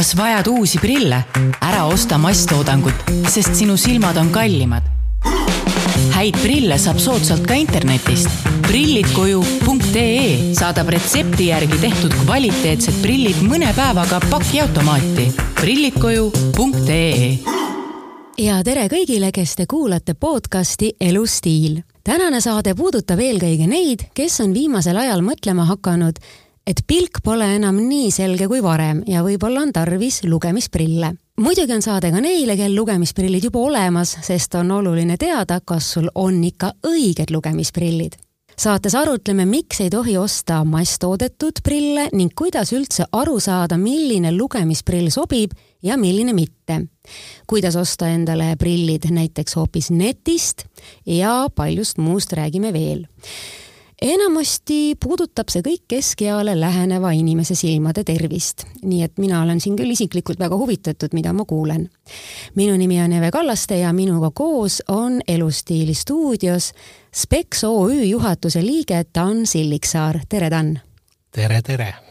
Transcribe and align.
kas 0.00 0.16
vajad 0.16 0.46
uusi 0.48 0.78
prille? 0.80 1.24
ära 1.60 1.82
osta 1.84 2.16
masstoodangut, 2.18 2.94
sest 3.28 3.52
sinu 3.58 3.76
silmad 3.76 4.16
on 4.16 4.30
kallimad. 4.32 4.82
häid 6.14 6.38
prille 6.40 6.78
saab 6.80 6.96
soodsalt 6.98 7.44
ka 7.46 7.54
internetist. 7.54 8.30
prillidkoju.ee 8.62 10.54
saadab 10.56 10.88
retsepti 10.88 11.50
järgi 11.50 11.78
tehtud 11.84 12.16
kvaliteetsed 12.24 13.02
prillid 13.02 13.44
mõne 13.44 13.74
päevaga 13.76 14.22
pakiautomaati. 14.30 15.34
prillidkoju.ee 15.60 17.38
ja 18.40 18.62
tere 18.64 18.88
kõigile, 18.88 19.32
kes 19.36 19.56
te 19.56 19.66
kuulate 19.66 20.14
podcasti 20.14 20.94
Elustiil. 21.00 21.82
tänane 22.04 22.40
saade 22.40 22.74
puudutab 22.74 23.20
eelkõige 23.20 23.68
neid, 23.68 24.08
kes 24.14 24.40
on 24.40 24.54
viimasel 24.54 24.96
ajal 24.96 25.20
mõtlema 25.20 25.68
hakanud 25.68 26.24
et 26.70 26.84
pilk 26.86 27.18
pole 27.24 27.46
enam 27.56 27.80
nii 27.82 28.12
selge 28.14 28.46
kui 28.50 28.62
varem 28.62 29.02
ja 29.10 29.24
võib-olla 29.26 29.64
on 29.64 29.72
tarvis 29.74 30.22
lugemisprille. 30.24 31.12
muidugi 31.40 31.74
on 31.74 31.82
saade 31.82 32.12
ka 32.14 32.20
neile, 32.22 32.56
kel 32.56 32.74
lugemisprillid 32.76 33.44
juba 33.44 33.58
olemas, 33.58 34.16
sest 34.22 34.54
on 34.54 34.70
oluline 34.70 35.16
teada, 35.18 35.60
kas 35.64 35.92
sul 35.96 36.10
on 36.14 36.42
ikka 36.44 36.74
õiged 36.86 37.34
lugemisprillid 37.34 38.18
saates 38.60 38.94
arutleme, 38.94 39.46
miks 39.48 39.80
ei 39.80 39.90
tohi 39.90 40.18
osta 40.20 40.58
masstoodetud 40.68 41.62
prille 41.64 42.08
ning 42.12 42.32
kuidas 42.36 42.74
üldse 42.76 43.06
aru 43.16 43.38
saada, 43.40 43.78
milline 43.80 44.34
lugemisprill 44.36 45.08
sobib 45.10 45.54
ja 45.82 45.96
milline 45.96 46.34
mitte. 46.36 46.82
kuidas 47.46 47.76
osta 47.76 48.08
endale 48.12 48.54
prillid 48.60 49.08
näiteks 49.10 49.56
hoopis 49.56 49.90
netist 49.90 50.66
ja 51.06 51.48
paljust 51.54 51.98
muust 51.98 52.32
räägime 52.32 52.72
veel 52.72 53.06
enamasti 54.02 54.96
puudutab 55.00 55.50
see 55.52 55.62
kõik 55.64 55.84
keskeale 55.88 56.54
läheneva 56.58 57.12
inimese 57.16 57.54
silmade 57.58 58.04
tervist, 58.08 58.64
nii 58.82 59.02
et 59.04 59.20
mina 59.20 59.42
olen 59.44 59.60
siin 59.60 59.76
küll 59.78 59.92
isiklikult 59.92 60.40
väga 60.40 60.56
huvitatud, 60.56 61.14
mida 61.16 61.32
ma 61.36 61.44
kuulen. 61.44 61.88
minu 62.54 62.76
nimi 62.76 63.00
on 63.02 63.12
Eve 63.12 63.30
Kallaste 63.30 63.78
ja 63.78 63.92
minuga 63.92 64.30
koos 64.30 64.82
on 64.88 65.20
Elustiili 65.28 65.94
stuudios 65.94 66.72
Spex 67.14 67.64
OÜ 67.64 68.04
juhatuse 68.04 68.62
liige 68.62 69.04
Dan 69.14 69.46
Silliksaar, 69.46 70.20
tere 70.28 70.50
Dan! 70.50 70.80
tere, 71.32 71.62
tere! 71.62 72.09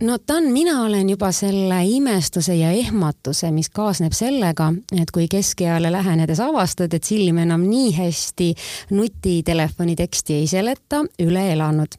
No 0.00 0.18
Tan, 0.18 0.44
mina 0.52 0.82
olen 0.82 1.10
juba 1.10 1.30
selle 1.32 1.80
imestuse 1.84 2.54
ja 2.56 2.70
ehmatuse, 2.72 3.50
mis 3.54 3.70
kaasneb 3.72 4.14
sellega, 4.16 4.70
et 4.96 5.10
kui 5.14 5.28
keskeale 5.30 5.92
lähenedes 5.92 6.40
avastad, 6.44 6.94
et 6.94 7.06
silm 7.06 7.40
enam 7.44 7.64
nii 7.68 7.92
hästi 7.96 8.50
nutitelefoni 8.96 9.96
teksti 9.98 10.38
ei 10.40 10.46
seleta, 10.50 11.02
üle 11.22 11.46
elanud. 11.52 11.98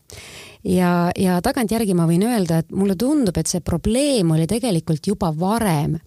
Ja, 0.67 1.09
ja 1.17 1.39
tagantjärgi 1.41 1.95
ma 1.97 2.05
võin 2.09 2.25
öelda, 2.29 2.61
et 2.61 2.71
mulle 2.73 2.95
tundub, 2.99 3.37
et 3.37 3.49
see 3.49 3.63
probleem 3.65 4.33
oli 4.33 4.47
tegelikult 4.49 5.07
juba 5.07 5.31
varem, 5.37 5.97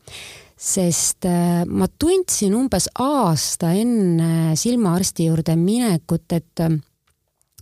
sest 0.55 1.27
äh, 1.27 1.63
ma 1.67 1.89
tundsin 1.91 2.55
umbes 2.55 2.87
aasta 3.03 3.73
enne 3.75 4.55
silmaarsti 4.59 5.27
juurde 5.29 5.57
minekut, 5.59 6.27
et 6.39 6.63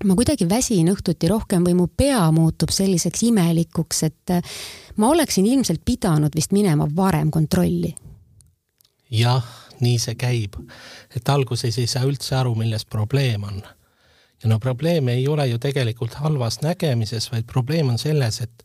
ma 0.04 0.16
kuidagi 0.18 0.48
väsin 0.48 0.90
õhtuti 0.92 1.28
rohkem 1.30 1.64
või 1.66 1.74
mu 1.78 1.86
pea 1.86 2.24
muutub 2.34 2.72
selliseks 2.74 3.22
imelikuks, 3.28 4.02
et 4.08 4.34
äh, 4.34 4.54
ma 4.96 5.10
oleksin 5.12 5.46
ilmselt 5.46 5.84
pidanud 5.84 6.34
vist 6.36 6.52
minema 6.52 6.88
varem 6.96 7.30
kontrolli. 7.30 7.94
jah, 9.10 9.44
nii 9.80 9.98
see 9.98 10.14
käib, 10.16 10.56
et 11.14 11.28
alguses 11.28 11.78
ei 11.78 11.86
saa 11.86 12.06
üldse 12.08 12.36
aru, 12.38 12.54
milles 12.54 12.84
probleem 12.84 13.44
on. 13.44 13.62
ja 14.42 14.48
no 14.48 14.58
probleem 14.58 15.08
ei 15.08 15.28
ole 15.28 15.46
ju 15.46 15.58
tegelikult 15.58 16.14
halvas 16.14 16.60
nägemises, 16.62 17.30
vaid 17.32 17.46
probleem 17.46 17.88
on 17.88 17.98
selles, 17.98 18.40
et, 18.40 18.64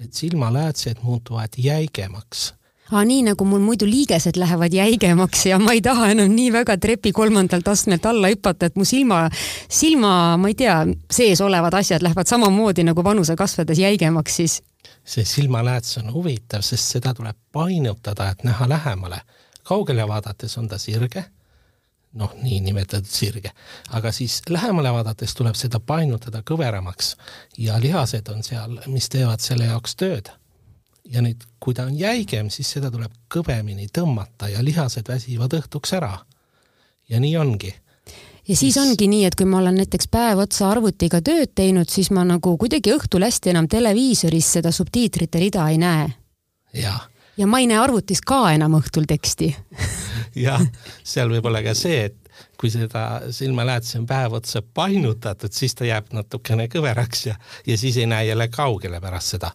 et 0.00 0.12
silmaläätsed 0.12 1.02
muutuvad 1.02 1.58
jäigemaks 1.58 2.52
aa, 2.92 3.04
nii 3.04 3.22
nagu 3.30 3.44
mul 3.48 3.62
muidu 3.64 3.86
liigesed 3.88 4.36
lähevad 4.36 4.72
jäigemaks 4.72 5.46
ja 5.46 5.58
ma 5.58 5.72
ei 5.72 5.80
taha 5.82 6.10
enam 6.12 6.32
nii 6.36 6.50
väga 6.52 6.76
trepi 6.80 7.12
kolmandalt 7.12 7.68
astmelt 7.68 8.06
alla 8.06 8.28
hüpata, 8.32 8.68
et 8.68 8.76
mu 8.76 8.84
silma, 8.84 9.24
silma, 9.68 10.36
ma 10.40 10.50
ei 10.52 10.58
tea, 10.58 10.76
sees 11.10 11.40
olevad 11.40 11.74
asjad 11.80 12.04
lähevad 12.04 12.28
samamoodi 12.28 12.84
nagu 12.84 13.04
vanuse 13.04 13.36
kasvades 13.36 13.80
jäigemaks 13.80 14.36
siis. 14.36 14.60
see 15.04 15.24
silmalääts 15.24 15.98
on 15.98 16.12
huvitav, 16.12 16.62
sest 16.64 16.96
seda 16.96 17.14
tuleb 17.14 17.36
painutada, 17.52 18.30
et 18.30 18.44
näha 18.44 18.68
lähemale. 18.68 19.20
kaugele 19.62 20.08
vaadates 20.08 20.58
on 20.58 20.68
ta 20.68 20.78
sirge, 20.78 21.24
noh, 22.12 22.32
niinimetatud 22.42 23.08
sirge, 23.08 23.50
aga 23.90 24.12
siis 24.12 24.42
lähemale 24.48 24.92
vaadates 24.92 25.34
tuleb 25.34 25.54
seda 25.54 25.80
painutada 25.80 26.42
kõveramaks 26.42 27.16
ja 27.58 27.80
lihased 27.80 28.28
on 28.28 28.42
seal, 28.42 28.80
mis 28.86 29.08
teevad 29.08 29.40
selle 29.40 29.64
jaoks 29.72 29.96
tööd 29.96 30.28
ja 31.12 31.22
nüüd, 31.24 31.44
kui 31.60 31.74
ta 31.74 31.86
on 31.88 31.96
jäigem, 31.98 32.50
siis 32.50 32.70
seda 32.76 32.90
tuleb 32.92 33.12
kõvemini 33.32 33.88
tõmmata 33.92 34.48
ja 34.52 34.62
lihased 34.64 35.08
väsivad 35.08 35.56
õhtuks 35.58 35.96
ära. 35.96 36.18
ja 37.08 37.20
nii 37.20 37.36
ongi. 37.36 37.74
ja 38.48 38.56
siis 38.56 38.76
ongi 38.76 39.08
nii, 39.08 39.24
et 39.24 39.34
kui 39.34 39.46
ma 39.46 39.58
olen 39.58 39.76
näiteks 39.80 40.08
päev 40.08 40.38
otsa 40.38 40.70
arvutiga 40.70 41.20
tööd 41.20 41.52
teinud, 41.54 41.88
siis 41.88 42.10
ma 42.10 42.24
nagu 42.24 42.56
kuidagi 42.58 42.94
õhtul 42.94 43.24
hästi 43.24 43.50
enam 43.50 43.68
televiisoris 43.68 44.52
seda 44.58 44.72
subtiitrite 44.72 45.38
rida 45.38 45.68
ei 45.68 45.78
näe. 45.78 46.08
ja 47.36 47.46
ma 47.46 47.60
ei 47.60 47.66
näe 47.66 47.78
arvutis 47.78 48.20
ka 48.20 48.52
enam 48.52 48.80
õhtul 48.80 49.06
teksti 49.08 49.54
jah, 50.46 50.62
seal 51.02 51.28
võib 51.28 51.46
olla 51.46 51.62
ka 51.62 51.74
see, 51.74 52.04
et 52.08 52.23
kui 52.60 52.70
seda 52.72 53.04
silmaläätsi 53.34 53.98
on 53.98 54.06
päev 54.06 54.38
otsa 54.40 54.62
painutatud, 54.62 55.52
siis 55.52 55.74
ta 55.74 55.86
jääb 55.88 56.12
natukene 56.16 56.68
kõveraks 56.72 57.26
ja, 57.28 57.36
ja 57.66 57.78
siis 57.78 57.96
ei 58.00 58.06
näe 58.10 58.26
jälle 58.30 58.48
kaugele 58.48 59.00
pärast 59.00 59.36
seda, 59.36 59.52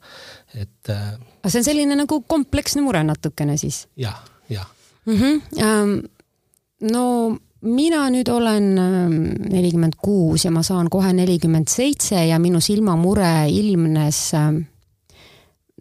et 0.54 0.94
äh,. 0.94 1.14
aga 1.44 1.52
see 1.52 1.64
on 1.64 1.70
selline 1.72 2.00
nagu 2.00 2.22
kompleksne 2.22 2.84
mure 2.86 3.04
natukene 3.04 3.58
siis 3.58 3.86
ja,? 3.96 4.16
jah, 4.50 4.66
jah 4.66 4.68
mm. 5.06 5.16
-hmm. 5.16 5.64
Ähm, 5.64 6.00
no 6.92 7.38
mina 7.62 8.08
nüüd 8.10 8.30
olen 8.32 8.78
ähm, 8.78 9.22
nelikümmend 9.52 10.00
kuus 10.02 10.46
ja 10.46 10.52
ma 10.52 10.64
saan 10.64 10.90
kohe 10.90 11.14
nelikümmend 11.14 11.68
seitse 11.68 12.26
ja 12.26 12.40
minu 12.40 12.60
silmamure 12.60 13.50
ilmnes 13.50 14.34
ähm, 14.34 14.62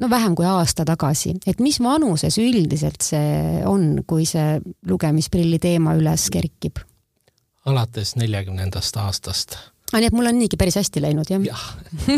no 0.00 0.10
vähem 0.10 0.34
kui 0.34 0.46
aasta 0.46 0.84
tagasi, 0.88 1.34
et 1.46 1.60
mis 1.60 1.80
vanuses 1.82 2.38
üldiselt 2.38 3.02
see 3.02 3.62
on, 3.66 4.04
kui 4.06 4.26
see 4.28 4.58
lugemisprilli 4.88 5.58
teema 5.62 5.94
üles 5.98 6.28
kerkib? 6.34 6.82
Alates 7.68 8.16
neljakümnendast 8.20 8.96
aastast. 9.04 9.58
aa, 9.92 10.00
nii 10.00 10.10
et 10.10 10.16
mul 10.16 10.30
on 10.30 10.40
niigi 10.40 10.60
päris 10.60 10.80
hästi 10.80 11.04
läinud, 11.04 11.30
jah? 11.30 11.44
jah 11.52 11.68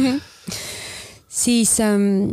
siis 1.31 1.81
ähm, 1.81 2.29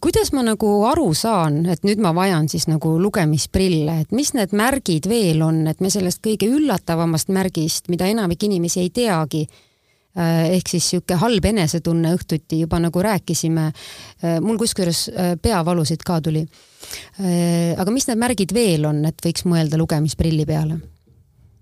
kuidas 0.00 0.32
ma 0.32 0.44
nagu 0.44 0.70
aru 0.88 1.08
saan, 1.16 1.62
et 1.72 1.84
nüüd 1.86 2.02
ma 2.04 2.12
vajan 2.16 2.48
siis 2.52 2.66
nagu 2.68 2.96
lugemisprille, 3.00 4.00
et 4.04 4.12
mis 4.12 4.34
need 4.36 4.52
märgid 4.56 5.08
veel 5.08 5.42
on, 5.46 5.64
et 5.70 5.80
me 5.80 5.90
sellest 5.92 6.20
kõige 6.24 6.48
üllatavamast 6.52 7.32
märgist, 7.34 7.88
mida 7.92 8.08
enamik 8.10 8.44
inimesi 8.44 8.82
ei 8.84 8.92
teagi 8.94 9.44
äh,, 9.46 10.52
ehk 10.58 10.74
siis 10.74 10.90
niisugune 10.92 11.20
halb 11.24 11.50
enesetunne 11.54 12.14
õhtuti 12.18 12.60
juba 12.66 12.82
nagu 12.84 13.04
rääkisime 13.08 13.70
äh,, 13.70 14.40
mul 14.44 14.60
kusjuures 14.60 15.06
äh, 15.08 15.34
peavalusid 15.40 16.04
ka 16.04 16.20
tuli 16.20 16.44
äh,. 16.44 17.72
aga 17.80 17.90
mis 17.90 18.10
need 18.10 18.20
märgid 18.20 18.52
veel 18.56 18.84
on, 18.90 19.06
et 19.08 19.24
võiks 19.24 19.48
mõelda 19.48 19.80
lugemisprilli 19.80 20.44
peale? 20.48 20.82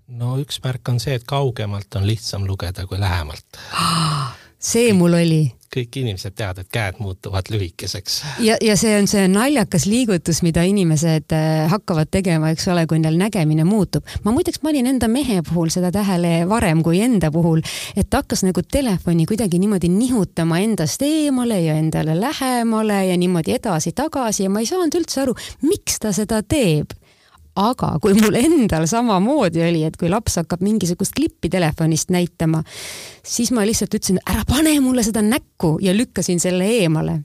No 0.07 0.37
üks 0.41 0.59
märk 0.63 0.89
on 0.89 0.99
see, 0.99 1.15
et 1.19 1.27
kaugemalt 1.27 1.95
on 1.95 2.07
lihtsam 2.07 2.47
lugeda 2.47 2.87
kui 2.87 2.99
lähemalt 2.99 3.61
see 4.71 4.93
mul 4.97 5.19
oli 5.19 5.43
kõik 5.73 5.97
inimesed 6.03 6.35
teavad, 6.37 6.61
et 6.61 6.69
käed 6.73 6.99
muutuvad 7.01 7.49
lühikeseks. 7.49 8.19
ja, 8.45 8.57
ja 8.61 8.75
see 8.77 8.93
on 8.99 9.07
see 9.09 9.25
naljakas 9.31 9.87
liigutus, 9.89 10.43
mida 10.45 10.63
inimesed 10.69 11.33
äh, 11.33 11.65
hakkavad 11.71 12.11
tegema, 12.13 12.51
eks 12.53 12.67
ole, 12.71 12.85
kui 12.89 13.01
neil 13.01 13.17
nägemine 13.19 13.65
muutub. 13.67 14.05
ma 14.23 14.35
muideks 14.35 14.61
panin 14.63 14.87
enda 14.89 15.09
mehe 15.11 15.41
puhul 15.47 15.71
seda 15.73 15.91
tähele 15.91 16.43
varem 16.49 16.83
kui 16.85 17.01
enda 17.01 17.31
puhul, 17.33 17.63
et 17.97 18.09
ta 18.09 18.21
hakkas 18.23 18.45
nagu 18.45 18.61
telefoni 18.61 19.25
kuidagi 19.29 19.59
niimoodi 19.59 19.89
nihutama 19.89 20.61
endast 20.63 21.01
eemale 21.01 21.61
ja 21.63 21.77
endale 21.81 22.19
lähemale 22.19 23.05
ja 23.07 23.17
niimoodi 23.17 23.57
edasi-tagasi 23.57 24.45
ja 24.45 24.53
ma 24.53 24.61
ei 24.61 24.69
saanud 24.69 25.01
üldse 25.01 25.25
aru, 25.25 25.37
miks 25.65 25.99
ta 26.03 26.13
seda 26.13 26.43
teeb 26.43 26.93
aga 27.55 27.93
kui 28.01 28.15
mul 28.17 28.37
endal 28.39 28.87
samamoodi 28.89 29.63
oli, 29.67 29.83
et 29.87 29.97
kui 29.99 30.09
laps 30.11 30.39
hakkab 30.41 30.63
mingisugust 30.65 31.15
klippi 31.17 31.51
telefonist 31.53 32.13
näitama, 32.13 32.63
siis 33.25 33.51
ma 33.53 33.65
lihtsalt 33.67 33.93
ütlesin, 33.93 34.21
ära 34.29 34.45
pane 34.49 34.73
mulle 34.81 35.05
seda 35.05 35.21
näkku 35.25 35.77
ja 35.81 35.93
lükkasin 35.95 36.39
selle 36.39 36.67
eemale. 36.79 37.19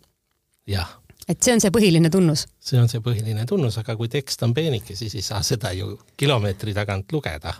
jah. 0.66 0.98
et 1.28 1.42
see 1.42 1.52
on 1.52 1.60
see 1.60 1.72
põhiline 1.72 2.10
tunnus. 2.10 2.46
see 2.60 2.80
on 2.80 2.88
see 2.88 3.00
põhiline 3.00 3.46
tunnus, 3.46 3.78
aga 3.78 3.96
kui 3.96 4.08
tekst 4.08 4.42
on 4.42 4.54
peenike, 4.54 4.96
siis 4.96 5.14
ei 5.14 5.22
saa 5.22 5.42
seda 5.42 5.72
ju 5.72 5.96
kilomeetri 6.16 6.74
tagant 6.74 7.12
lugeda 7.12 7.54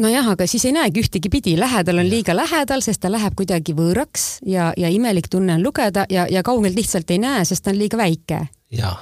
nojah, 0.00 0.32
aga 0.32 0.46
siis 0.46 0.64
ei 0.64 0.72
näegi 0.72 1.02
ühtegi 1.04 1.30
pidi, 1.30 1.54
lähedal 1.60 2.00
on 2.00 2.06
ja. 2.06 2.10
liiga 2.10 2.36
lähedal, 2.36 2.82
sest 2.82 3.02
ta 3.02 3.10
läheb 3.12 3.36
kuidagi 3.36 3.74
võõraks 3.76 4.40
ja, 4.46 4.72
ja 4.76 4.88
imelik 4.88 5.28
tunne 5.30 5.58
on 5.58 5.62
lugeda 5.62 6.06
ja, 6.10 6.26
ja 6.30 6.42
kaugelt 6.42 6.74
lihtsalt 6.78 7.10
ei 7.10 7.20
näe, 7.22 7.44
sest 7.44 7.64
ta 7.64 7.74
on 7.74 7.78
liiga 7.78 8.00
väike. 8.00 8.40
jah, 8.74 8.98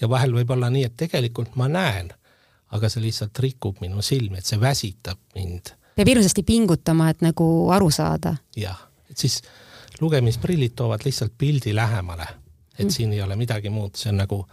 ja 0.00 0.08
vahel 0.08 0.34
võib 0.36 0.50
olla 0.56 0.70
nii, 0.70 0.84
et 0.88 0.96
tegelikult 0.96 1.56
ma 1.60 1.68
näen 1.68 2.12
aga 2.72 2.88
see 2.88 3.04
lihtsalt 3.04 3.38
rikub 3.44 3.80
minu 3.84 4.02
silmi, 4.02 4.40
et 4.40 4.48
see 4.48 4.60
väsitab 4.60 5.18
mind. 5.36 5.74
peab 5.96 6.08
hirmsasti 6.08 6.42
pingutama, 6.42 7.10
et 7.12 7.20
nagu 7.24 7.46
aru 7.70 7.90
saada. 7.90 8.36
jah, 8.56 8.88
et 9.10 9.18
siis 9.18 9.42
lugemisprillid 10.00 10.76
toovad 10.76 11.04
lihtsalt 11.04 11.32
pildi 11.38 11.74
lähemale. 11.74 12.26
et 12.78 12.90
siin 12.90 13.12
ei 13.12 13.22
ole 13.22 13.36
midagi 13.36 13.70
muud, 13.70 13.94
see 13.96 14.10
on 14.10 14.22
nagu 14.24 14.46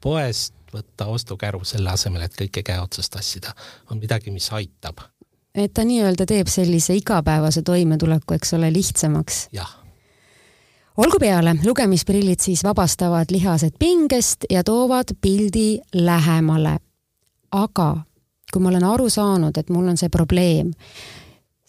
poest 0.00 0.54
võtta 0.74 1.06
ostukäru 1.10 1.64
selle 1.64 1.90
asemel, 1.90 2.22
et 2.22 2.36
kõike 2.38 2.62
käe 2.62 2.80
otsast 2.80 3.12
tassida, 3.12 3.54
on 3.90 3.98
midagi, 3.98 4.30
mis 4.30 4.52
aitab. 4.52 5.02
et 5.54 5.74
ta 5.74 5.84
nii-öelda 5.84 6.26
teeb 6.26 6.48
sellise 6.48 6.94
igapäevase 6.94 7.62
toimetuleku, 7.62 8.34
eks 8.34 8.54
ole, 8.54 8.72
lihtsamaks. 8.72 9.48
jah 9.52 9.80
olgu 10.96 11.18
peale, 11.20 11.56
lugemisprillid 11.64 12.40
siis 12.40 12.64
vabastavad 12.64 13.30
lihased 13.30 13.78
pingest 13.78 14.44
ja 14.50 14.64
toovad 14.64 15.14
pildi 15.20 15.80
lähemale. 15.94 16.76
Aga 17.50 17.90
kui 18.50 18.62
ma 18.62 18.70
olen 18.72 18.86
aru 18.86 19.08
saanud, 19.10 19.56
et 19.56 19.70
mul 19.70 19.88
on 19.92 19.98
see 19.98 20.10
probleem, 20.12 20.72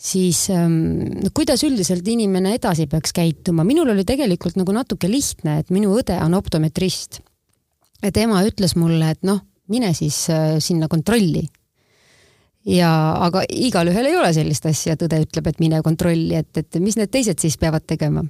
siis 0.02 0.48
ähm, 0.54 1.20
no 1.22 1.30
kuidas 1.36 1.62
üldiselt 1.68 2.08
inimene 2.10 2.56
edasi 2.58 2.88
peaks 2.90 3.14
käituma, 3.14 3.66
minul 3.68 3.94
oli 3.94 4.06
tegelikult 4.08 4.58
nagu 4.58 4.74
natuke 4.74 5.10
lihtne, 5.12 5.60
et 5.62 5.70
minu 5.74 5.94
õde 6.00 6.18
on 6.26 6.34
optometrist. 6.38 7.22
ja 8.02 8.12
tema 8.12 8.42
ütles 8.48 8.76
mulle, 8.76 9.14
et 9.14 9.22
noh, 9.28 9.44
mine 9.70 9.94
siis 9.94 10.24
äh, 10.34 10.58
sinna 10.60 10.90
kontrolli. 10.90 11.46
ja, 12.66 12.92
aga 13.22 13.46
igalühel 13.50 14.10
ei 14.10 14.18
ole 14.18 14.34
sellist 14.34 14.66
asja, 14.66 14.94
et 14.94 15.06
õde 15.06 15.22
ütleb, 15.22 15.48
et 15.48 15.60
mine 15.60 15.82
kontrolli, 15.86 16.36
et, 16.36 16.58
et 16.58 16.82
mis 16.82 16.98
need 16.98 17.14
teised 17.14 17.40
siis 17.40 17.58
peavad 17.62 17.86
tegema 17.86 18.26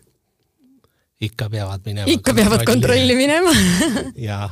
ikka 1.21 1.49
peavad 1.53 1.85
minema. 1.85 2.09
ikka 2.09 2.33
peavad 2.33 2.63
kontrolli 2.65 3.15
minema 3.15 3.51
ja 4.27 4.49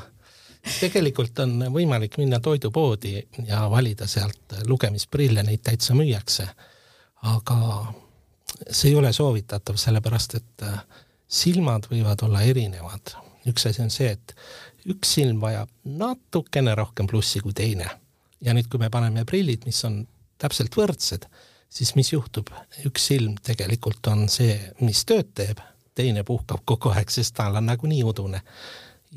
tegelikult 0.80 1.40
on 1.40 1.66
võimalik 1.74 2.18
minna 2.20 2.40
toidupoodi 2.44 3.16
ja 3.48 3.64
valida 3.72 4.08
sealt 4.08 4.60
lugemisprille, 4.68 5.44
neid 5.44 5.64
täitsa 5.64 5.96
müüakse. 5.98 6.48
aga 7.22 7.94
see 8.72 8.92
ei 8.92 8.96
ole 8.96 9.14
soovitatav, 9.14 9.76
sellepärast 9.76 10.36
et 10.36 10.64
äh, 10.64 10.82
silmad 11.28 11.88
võivad 11.92 12.24
olla 12.24 12.42
erinevad. 12.42 13.16
üks 13.48 13.66
asi 13.70 13.82
on 13.82 13.90
see, 13.90 14.12
et 14.12 14.36
üks 14.90 15.14
silm 15.16 15.40
vajab 15.42 15.70
natukene 15.84 16.76
rohkem 16.76 17.08
plussi 17.08 17.40
kui 17.40 17.54
teine. 17.54 17.90
ja 18.42 18.54
nüüd, 18.54 18.70
kui 18.70 18.80
me 18.80 18.90
paneme 18.90 19.26
prillid, 19.26 19.66
mis 19.66 19.84
on 19.86 20.08
täpselt 20.38 20.76
võrdsed, 20.76 21.28
siis 21.70 21.96
mis 21.96 22.14
juhtub? 22.14 22.50
üks 22.86 23.10
silm 23.12 23.36
tegelikult 23.44 24.08
on 24.08 24.28
see, 24.30 24.60
mis 24.80 25.06
tööd 25.06 25.34
teeb 25.36 25.60
teine 26.00 26.24
puhkab 26.24 26.64
kogu 26.66 26.94
aeg, 26.94 27.12
sest 27.12 27.36
tal 27.36 27.58
on 27.60 27.68
nagunii 27.68 28.04
udune. 28.08 28.42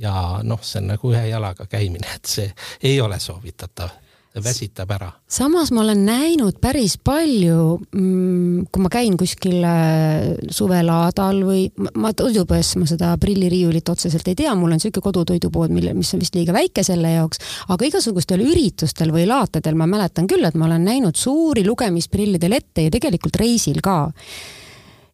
Ja 0.00 0.40
noh, 0.42 0.62
see 0.62 0.80
on 0.82 0.92
nagu 0.94 1.12
ühe 1.12 1.26
jalaga 1.28 1.66
käimine, 1.70 2.16
et 2.16 2.30
see 2.30 2.48
ei 2.82 3.00
ole 3.00 3.20
soovitatav. 3.20 3.98
Väsitab 4.32 4.88
ära. 4.88 5.10
samas 5.28 5.68
ma 5.76 5.82
olen 5.82 6.06
näinud 6.06 6.56
päris 6.56 6.94
palju, 6.96 7.82
mm, 7.92 8.62
kui 8.72 8.80
ma 8.80 8.88
käin 8.88 9.18
kuskil 9.20 9.58
äh, 9.60 10.30
suvelaadal 10.48 11.42
või 11.44 11.66
ma 12.00 12.14
toidupoes 12.16 12.70
ma 12.80 12.88
seda 12.88 13.10
prilliriiulit 13.20 13.92
otseselt 13.92 14.30
ei 14.32 14.38
tea, 14.38 14.54
mul 14.56 14.72
on 14.72 14.80
niisugune 14.80 15.04
kodutoidupood, 15.04 15.76
mille, 15.76 15.92
mis 15.92 16.14
on 16.16 16.24
vist 16.24 16.40
liiga 16.40 16.56
väike 16.56 16.80
selle 16.80 17.12
jaoks, 17.12 17.44
aga 17.76 17.90
igasugustel 17.90 18.40
üritustel 18.40 19.12
või 19.12 19.26
laatadel 19.28 19.76
ma 19.76 19.90
mäletan 19.92 20.24
küll, 20.24 20.48
et 20.48 20.56
ma 20.56 20.64
olen 20.64 20.88
näinud 20.88 21.20
suuri 21.20 21.66
lugemisprillide 21.68 22.48
lette 22.48 22.88
ja 22.88 22.96
tegelikult 22.96 23.36
reisil 23.36 23.84
ka 23.84 24.06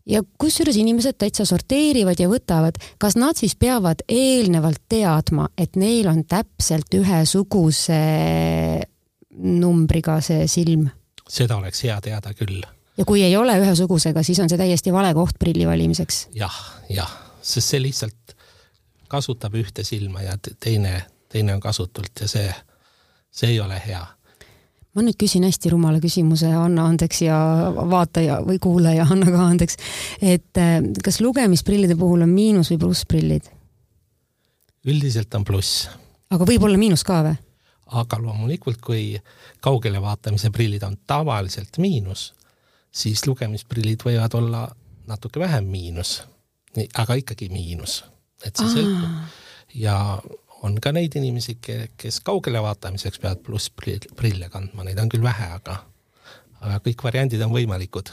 ja 0.09 0.23
kusjuures 0.39 0.77
inimesed 0.81 1.19
täitsa 1.21 1.45
sorteerivad 1.49 2.21
ja 2.21 2.29
võtavad, 2.31 2.79
kas 3.01 3.17
nad 3.21 3.39
siis 3.39 3.55
peavad 3.61 4.03
eelnevalt 4.09 4.83
teadma, 4.89 5.49
et 5.59 5.77
neil 5.77 6.09
on 6.11 6.25
täpselt 6.29 6.95
ühesuguse 6.97 8.01
numbriga 9.39 10.19
see 10.25 10.49
silm? 10.51 10.89
seda 11.29 11.59
oleks 11.61 11.85
hea 11.85 11.99
teada 12.01 12.33
küll. 12.35 12.63
ja 12.97 13.05
kui 13.05 13.23
ei 13.23 13.37
ole 13.37 13.59
ühesugusega, 13.61 14.25
siis 14.25 14.41
on 14.41 14.49
see 14.51 14.61
täiesti 14.61 14.93
vale 14.95 15.13
koht 15.15 15.39
prilli 15.39 15.69
valimiseks 15.69 16.29
ja,? 16.33 16.49
jah, 16.49 16.61
jah, 16.89 17.17
sest 17.43 17.75
see 17.75 17.83
lihtsalt 17.85 18.37
kasutab 19.09 19.55
ühte 19.57 19.85
silma 19.85 20.25
ja 20.25 20.37
teine, 20.61 21.03
teine 21.29 21.57
on 21.57 21.61
kasutult 21.61 22.25
ja 22.25 22.29
see, 22.29 22.49
see 23.31 23.55
ei 23.55 23.61
ole 23.61 23.81
hea 23.85 24.05
ma 24.99 25.05
nüüd 25.07 25.19
küsin 25.21 25.47
hästi 25.47 25.71
rumala 25.71 26.01
küsimuse, 26.03 26.51
anna 26.59 26.89
andeks 26.91 27.23
ja 27.23 27.39
vaataja 27.79 28.41
või 28.47 28.59
kuulaja, 28.63 29.07
anna 29.15 29.31
ka 29.31 29.45
andeks. 29.47 29.79
et 30.21 30.59
äh, 30.59 30.81
kas 31.05 31.21
lugemisprillide 31.23 31.97
puhul 31.99 32.27
on 32.27 32.35
miinus 32.35 32.73
või 32.75 32.83
plussprillid? 32.83 33.53
üldiselt 34.89 35.35
on 35.39 35.45
pluss. 35.47 35.87
aga 36.35 36.49
võib 36.49 36.67
olla 36.67 36.81
miinus 36.81 37.07
ka 37.07 37.23
või? 37.27 37.37
aga 37.99 38.19
loomulikult, 38.21 38.81
kui 38.85 39.15
kaugele 39.65 40.03
vaatamise 40.03 40.51
prillid 40.53 40.83
on 40.85 40.99
tavaliselt 41.09 41.79
miinus, 41.81 42.33
siis 42.93 43.25
lugemisprillid 43.27 44.03
võivad 44.05 44.35
olla 44.37 44.67
natuke 45.09 45.41
vähem 45.41 45.71
miinus, 45.71 46.19
aga 46.99 47.17
ikkagi 47.23 47.49
miinus, 47.53 48.03
et 48.45 48.57
see 48.59 48.75
sõltub. 48.75 49.39
ja 49.75 49.97
on 50.63 50.79
ka 50.83 50.93
neid 50.93 51.15
inimesi, 51.19 51.59
kes 51.63 52.21
kaugele 52.27 52.63
vaatamiseks 52.63 53.21
peavad 53.23 53.43
plussprille 53.47 54.49
kandma, 54.53 54.87
neid 54.87 54.99
on 55.03 55.11
küll 55.13 55.23
vähe, 55.23 55.51
aga, 55.59 55.79
aga 56.61 56.81
kõik 56.87 57.05
variandid 57.05 57.43
on 57.47 57.55
võimalikud. 57.55 58.11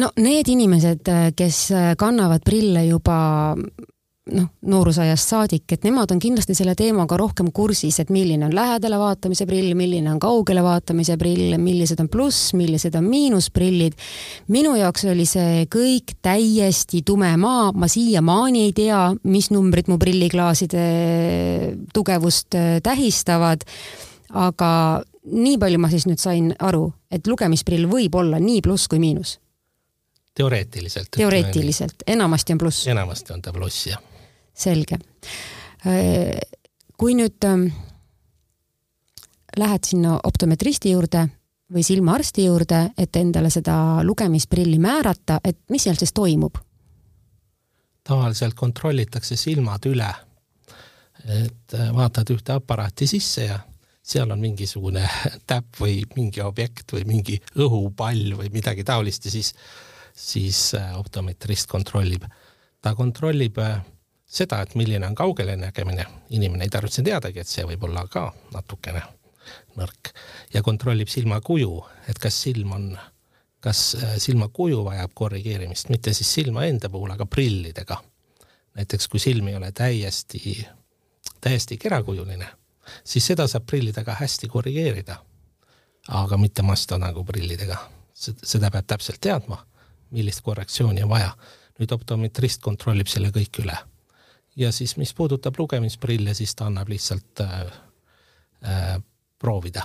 no 0.00 0.10
need 0.16 0.48
inimesed, 0.48 1.10
kes 1.36 1.60
kannavad 1.98 2.44
prille 2.44 2.86
juba 2.86 3.18
noh, 4.32 4.46
noorusajast 4.64 5.32
saadik, 5.34 5.66
et 5.74 5.82
nemad 5.84 6.12
on 6.14 6.20
kindlasti 6.22 6.54
selle 6.56 6.72
teemaga 6.78 7.16
rohkem 7.20 7.50
kursis, 7.52 7.98
et 8.00 8.10
milline 8.14 8.46
on 8.46 8.54
lähedale 8.56 8.96
vaatamise 9.00 9.44
prill, 9.48 9.74
milline 9.76 10.08
on 10.14 10.20
kaugele 10.22 10.62
vaatamise 10.64 11.18
prill, 11.20 11.58
millised 11.60 12.00
on 12.00 12.08
pluss, 12.08 12.54
millised 12.56 12.96
on 12.96 13.04
miinusprillid. 13.04 13.98
minu 14.48 14.74
jaoks 14.80 15.04
oli 15.12 15.26
see 15.28 15.66
kõik 15.68 16.16
täiesti 16.24 17.02
tume 17.04 17.34
maa, 17.36 17.70
ma 17.72 17.88
siiamaani 17.88 18.64
ei 18.68 18.72
tea, 18.72 19.02
mis 19.28 19.50
numbrid 19.52 19.92
mu 19.92 19.98
prilliklaaside 20.00 20.86
tugevust 21.92 22.56
äh, 22.56 22.80
tähistavad. 22.82 23.68
aga 24.34 25.02
nii 25.30 25.58
palju 25.58 25.78
ma 25.78 25.88
siis 25.92 26.08
nüüd 26.08 26.18
sain 26.18 26.48
aru, 26.58 26.88
et 27.12 27.26
lugemisprill 27.26 27.86
võib 27.86 28.16
olla 28.16 28.40
nii 28.40 28.62
pluss 28.64 28.88
kui 28.88 28.98
miinus 28.98 29.38
teoreetiliselt. 30.34 31.12
teoreetiliselt, 31.16 32.02
enamasti 32.06 32.52
on 32.52 32.58
pluss. 32.58 32.88
enamasti 32.88 33.32
on 33.32 33.42
ta 33.42 33.52
pluss, 33.52 33.86
jah 33.86 34.00
selge. 34.54 34.98
Äh, 35.86 36.38
kui 36.98 37.16
nüüd 37.18 37.44
ähm, 37.44 37.68
lähed 39.58 39.86
sinna 39.86 40.18
optometristi 40.24 40.94
juurde 40.94 41.26
või 41.74 41.82
silmaarsti 41.82 42.44
juurde, 42.44 42.80
et 42.98 43.16
endale 43.16 43.50
seda 43.50 44.02
lugemisprilli 44.04 44.78
määrata, 44.78 45.40
et 45.44 45.58
mis 45.70 45.86
seal 45.86 45.98
siis 45.98 46.14
toimub? 46.14 46.60
tavaliselt 48.04 48.52
kontrollitakse 48.54 49.36
silmad 49.36 49.86
üle. 49.88 50.10
et 51.24 51.72
äh, 51.72 51.88
vaatad 51.96 52.28
ühte 52.34 52.52
aparaati 52.52 53.06
sisse 53.08 53.46
ja 53.46 53.54
seal 54.04 54.28
on 54.30 54.42
mingisugune 54.42 55.06
täpp 55.48 55.80
või 55.80 56.02
mingi 56.16 56.42
objekt 56.44 56.92
või 56.92 57.06
mingi 57.08 57.38
õhupall 57.56 58.34
või 58.36 58.50
midagi 58.52 58.84
taolist 58.84 59.24
ja 59.24 59.32
siis, 59.32 59.54
siis 60.12 60.74
äh, 60.76 60.92
optometrist 60.98 61.70
kontrollib. 61.70 62.26
ta 62.82 62.92
kontrollib 62.94 63.58
seda, 64.34 64.60
et 64.62 64.74
milline 64.78 65.06
on 65.06 65.14
kaugele 65.14 65.56
nägemine, 65.56 66.06
inimene 66.34 66.66
ei 66.66 66.72
tarvitse 66.72 67.02
teadagi, 67.06 67.40
et 67.40 67.50
see 67.50 67.66
võib 67.68 67.86
olla 67.88 68.06
ka 68.10 68.28
natukene 68.54 69.02
nõrk 69.78 70.12
ja 70.54 70.62
kontrollib 70.64 71.10
silmakuju, 71.10 71.70
et 72.08 72.18
kas 72.22 72.36
silm 72.46 72.72
on, 72.76 72.88
kas 73.64 73.82
äh, 73.98 74.16
silmakuju 74.22 74.84
vajab 74.86 75.14
korrigeerimist, 75.14 75.90
mitte 75.92 76.14
siis 76.16 76.32
silma 76.38 76.66
enda 76.68 76.90
puhul, 76.90 77.12
aga 77.14 77.26
prillidega. 77.26 78.00
näiteks 78.74 79.08
kui 79.08 79.20
silm 79.22 79.48
ei 79.48 79.56
ole 79.56 79.70
täiesti, 79.72 80.66
täiesti 81.40 81.78
kerakujuline, 81.78 82.48
siis 83.04 83.26
seda 83.26 83.46
saab 83.46 83.66
prillidega 83.66 84.16
hästi 84.20 84.48
korrigeerida. 84.48 85.16
aga 86.08 86.36
mitte 86.36 86.62
masta 86.62 86.98
nagu 86.98 87.24
prillidega, 87.24 87.78
seda 88.14 88.70
peab 88.70 88.86
täpselt 88.86 89.20
teadma, 89.20 89.66
millist 90.10 90.40
korrektsiooni 90.40 91.02
on 91.02 91.08
vaja. 91.08 91.36
nüüd 91.78 91.92
optometrist 91.92 92.62
kontrollib 92.62 93.06
selle 93.10 93.32
kõik 93.34 93.58
üle 93.58 93.76
ja 94.56 94.72
siis, 94.72 94.96
mis 94.96 95.14
puudutab 95.14 95.54
lugemisprille, 95.58 96.34
siis 96.34 96.54
ta 96.54 96.66
annab 96.66 96.88
lihtsalt 96.88 97.40
äh, 97.40 97.60
äh, 98.64 99.02
proovida. 99.38 99.82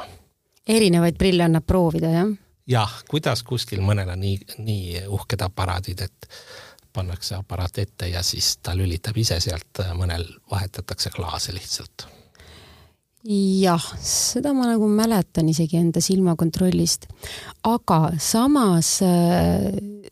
erinevaid 0.67 1.17
prille 1.17 1.43
annab 1.43 1.65
proovida, 1.65 2.11
jah? 2.13 2.29
jah, 2.69 2.95
kuidas 3.09 3.43
kuskil 3.43 3.81
mõnel 3.81 4.11
on 4.13 4.21
nii, 4.21 4.37
nii 4.61 5.05
uhked 5.07 5.41
aparaadid, 5.41 6.05
et 6.05 6.29
pannakse 6.93 7.35
aparaat 7.37 7.77
ette 7.77 8.09
ja 8.09 8.23
siis 8.25 8.57
ta 8.63 8.75
lülitab 8.77 9.17
ise 9.17 9.39
sealt, 9.39 9.83
mõnel 9.97 10.25
vahetatakse 10.51 11.09
klaase 11.13 11.53
lihtsalt. 11.53 12.07
jah, 13.61 13.85
seda 14.01 14.53
ma 14.53 14.69
nagu 14.69 14.87
mäletan 14.87 15.49
isegi 15.49 15.77
enda 15.77 16.01
silmakontrollist. 16.01 17.07
aga 17.63 18.13
samas 18.17 18.99
äh, 19.01 20.09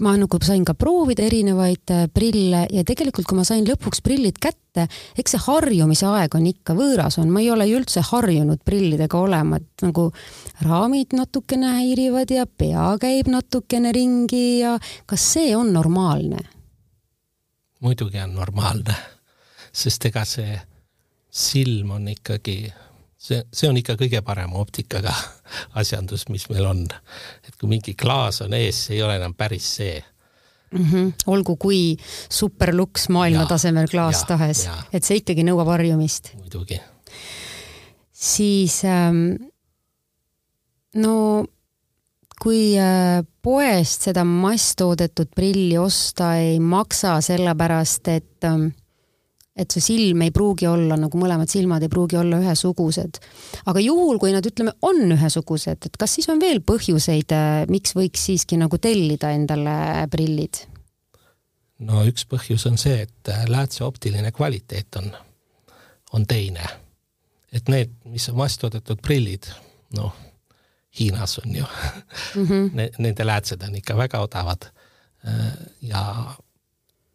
ma 0.00 0.14
nagu 0.16 0.38
sain 0.44 0.64
ka 0.64 0.74
proovida 0.78 1.24
erinevaid 1.26 1.92
äh, 1.92 2.06
prille 2.12 2.64
ja 2.72 2.84
tegelikult, 2.88 3.26
kui 3.28 3.38
ma 3.38 3.44
sain 3.46 3.66
lõpuks 3.68 4.02
prillid 4.04 4.38
kätte, 4.42 4.86
eks 5.18 5.34
see 5.34 5.42
harjumise 5.46 6.06
aeg 6.08 6.34
on 6.38 6.48
ikka 6.48 6.76
võõras 6.78 7.18
on, 7.20 7.30
ma 7.32 7.42
ei 7.42 7.50
ole 7.52 7.68
ju 7.68 7.80
üldse 7.80 8.04
harjunud 8.12 8.62
prillidega 8.64 9.20
olema, 9.20 9.60
et 9.60 9.86
nagu 9.86 10.08
raamid 10.64 11.16
natukene 11.16 11.76
häirivad 11.78 12.32
ja 12.32 12.46
pea 12.46 12.92
käib 13.02 13.30
natukene 13.32 13.92
ringi 13.92 14.62
ja 14.62 14.78
kas 15.06 15.28
see 15.36 15.54
on 15.56 15.72
normaalne? 15.76 16.42
muidugi 17.82 18.20
on 18.22 18.34
normaalne. 18.34 18.94
sest 19.72 20.04
ega 20.06 20.24
see 20.28 20.58
silm 21.32 21.96
on 21.96 22.08
ikkagi, 22.12 22.72
see, 23.22 23.42
see 23.54 23.70
on 23.70 23.78
ikka 23.78 23.96
kõige 24.00 24.22
parema 24.26 24.60
optikaga 24.62 25.14
asjandus, 25.80 26.26
mis 26.32 26.48
meil 26.50 26.66
on. 26.68 26.86
et 27.46 27.54
kui 27.58 27.70
mingi 27.70 27.94
klaas 27.98 28.42
on 28.44 28.54
ees, 28.58 28.86
see 28.86 28.98
ei 28.98 29.04
ole 29.06 29.18
enam 29.20 29.34
päris 29.38 29.68
see 29.78 29.96
mm. 30.72 30.84
-hmm. 30.84 31.12
olgu 31.26 31.56
kui 31.56 31.96
superluks 32.30 33.08
maailmatasemel 33.08 33.88
klaas 33.90 34.24
tahes, 34.28 34.68
et 34.92 35.04
see 35.04 35.22
ikkagi 35.22 35.46
nõuab 35.46 35.70
harjumist. 35.76 36.34
muidugi. 36.38 36.80
siis 38.12 38.82
ähm, 38.84 39.50
no 40.94 41.44
kui 42.42 42.74
äh, 42.78 43.22
poest 43.42 44.08
seda 44.08 44.24
masstoodetud 44.26 45.30
prilli 45.34 45.78
osta 45.78 46.36
ei 46.42 46.58
maksa, 46.60 47.20
sellepärast 47.20 48.08
et 48.08 48.44
ähm, 48.44 48.72
et 49.56 49.70
su 49.70 49.82
silm 49.84 50.22
ei 50.24 50.32
pruugi 50.32 50.66
olla 50.68 50.96
nagu 50.96 51.18
mõlemad 51.20 51.50
silmad 51.52 51.84
ei 51.84 51.92
pruugi 51.92 52.16
olla 52.16 52.38
ühesugused. 52.40 53.20
aga 53.68 53.80
juhul, 53.84 54.18
kui 54.18 54.32
nad 54.32 54.46
ütleme, 54.48 54.72
on 54.88 55.04
ühesugused, 55.12 55.88
et 55.88 55.98
kas 56.00 56.16
siis 56.16 56.28
on 56.32 56.40
veel 56.40 56.62
põhjuseid, 56.64 57.34
äh, 57.36 57.64
miks 57.68 57.96
võiks 57.98 58.24
siiski 58.30 58.56
nagu 58.60 58.78
tellida 58.80 59.32
endale 59.36 60.06
prillid? 60.12 60.64
no 61.84 62.04
üks 62.08 62.24
põhjus 62.28 62.64
on 62.70 62.80
see, 62.80 63.04
et 63.04 63.32
äh, 63.32 63.44
läätse 63.50 63.84
optiline 63.84 64.32
kvaliteet 64.32 65.00
on, 65.02 65.12
on 66.16 66.26
teine. 66.26 66.64
et 67.52 67.68
need, 67.68 67.92
mis 68.08 68.28
on 68.32 68.40
masstoodetud 68.40 69.04
prillid, 69.04 69.52
noh, 69.98 70.14
Hiinas 70.92 71.38
on 71.40 71.54
ju 71.56 71.64
mm, 72.36 72.46
-hmm. 72.46 72.88
nende 72.98 73.24
läätsed 73.24 73.62
on 73.64 73.74
ikka 73.74 73.96
väga 73.96 74.20
odavad. 74.20 74.68
Äh, 75.28 75.52
ja 75.80 76.34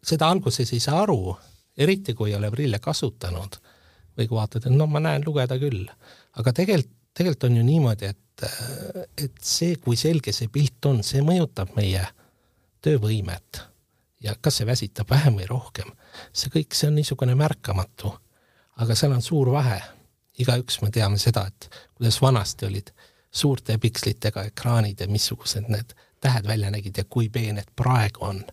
seda 0.02 0.28
alguses 0.28 0.72
ei 0.72 0.80
saa 0.80 1.02
aru 1.02 1.36
eriti 1.78 2.14
kui 2.14 2.32
ei 2.32 2.38
ole 2.38 2.50
prille 2.50 2.78
kasutanud 2.82 3.58
või 4.18 4.26
kui 4.26 4.36
vaatad, 4.36 4.66
et 4.66 4.74
no 4.74 4.86
ma 4.90 5.00
näen 5.02 5.22
lugeda 5.26 5.58
küll, 5.60 5.86
aga 6.40 6.52
tegelikult, 6.52 6.94
tegelikult 7.14 7.48
on 7.48 7.56
ju 7.58 7.64
niimoodi, 7.66 8.10
et, 8.12 8.46
et 9.18 9.42
see, 9.42 9.76
kui 9.82 9.96
selge 9.98 10.34
see 10.34 10.50
pilt 10.52 10.90
on, 10.90 11.02
see 11.06 11.22
mõjutab 11.26 11.74
meie 11.78 12.04
töövõimet 12.82 13.62
ja 14.22 14.34
kas 14.40 14.60
see 14.60 14.66
väsitab 14.66 15.10
vähem 15.10 15.38
või 15.38 15.46
rohkem, 15.50 15.90
see 16.32 16.50
kõik, 16.52 16.74
see 16.74 16.90
on 16.90 16.98
niisugune 16.98 17.34
märkamatu. 17.38 18.12
aga 18.78 18.94
seal 18.94 19.12
on 19.12 19.22
suur 19.22 19.50
vahe. 19.50 19.80
igaüks 20.38 20.82
me 20.82 20.90
teame 20.94 21.18
seda, 21.18 21.46
et 21.46 21.70
kuidas 21.94 22.20
vanasti 22.22 22.66
olid 22.66 22.90
suurte 23.30 23.78
pikslitega 23.78 24.44
ekraanid 24.50 25.00
ja 25.00 25.08
missugused 25.08 25.66
need 25.68 25.94
tähed 26.20 26.46
välja 26.46 26.70
nägid 26.70 26.98
ja 26.98 27.04
kui 27.04 27.28
peened 27.28 27.70
praegu 27.76 28.24
on 28.24 28.44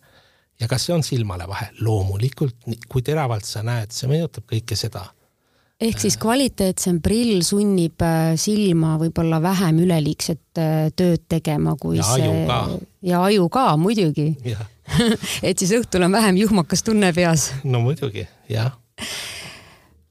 ja 0.60 0.70
kas 0.72 0.88
see 0.88 0.96
on 0.96 1.04
silmale 1.04 1.48
vahe? 1.50 1.70
loomulikult, 1.84 2.58
kui 2.90 3.04
teravalt 3.06 3.48
sa 3.48 3.64
näed, 3.66 3.94
see 3.96 4.10
mõjutab 4.12 4.48
kõike 4.52 4.78
seda. 4.80 5.04
ehk 5.82 6.00
siis 6.00 6.18
kvaliteetsem 6.22 7.02
prill 7.04 7.44
sunnib 7.44 8.02
äh, 8.06 8.34
silma 8.40 8.96
võib-olla 9.02 9.42
vähem 9.44 9.84
üleliigset 9.86 10.62
äh, 10.62 10.88
tööd 10.96 11.26
tegema, 11.30 11.76
kui 11.80 12.00
ja 12.00 12.08
see 12.08 12.32
ja 13.06 13.24
aju 13.28 13.50
ka 13.52 13.68
muidugi 13.78 14.32
et 15.48 15.60
siis 15.60 15.74
õhtul 15.80 16.08
on 16.08 16.16
vähem 16.16 16.40
juhmakas 16.40 16.86
tunne 16.86 17.12
peas. 17.14 17.52
no 17.64 17.82
muidugi, 17.84 18.28
jah. 18.50 18.72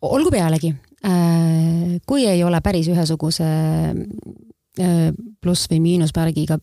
olgu 0.04 0.34
pealegi, 0.34 0.74
äh, 1.06 1.96
kui 2.06 2.28
ei 2.28 2.44
ole 2.44 2.60
päris 2.60 2.90
ühesuguse 2.92 3.48
pluss 4.74 5.68
või 5.70 5.78
miinusmärgiga 5.78 6.56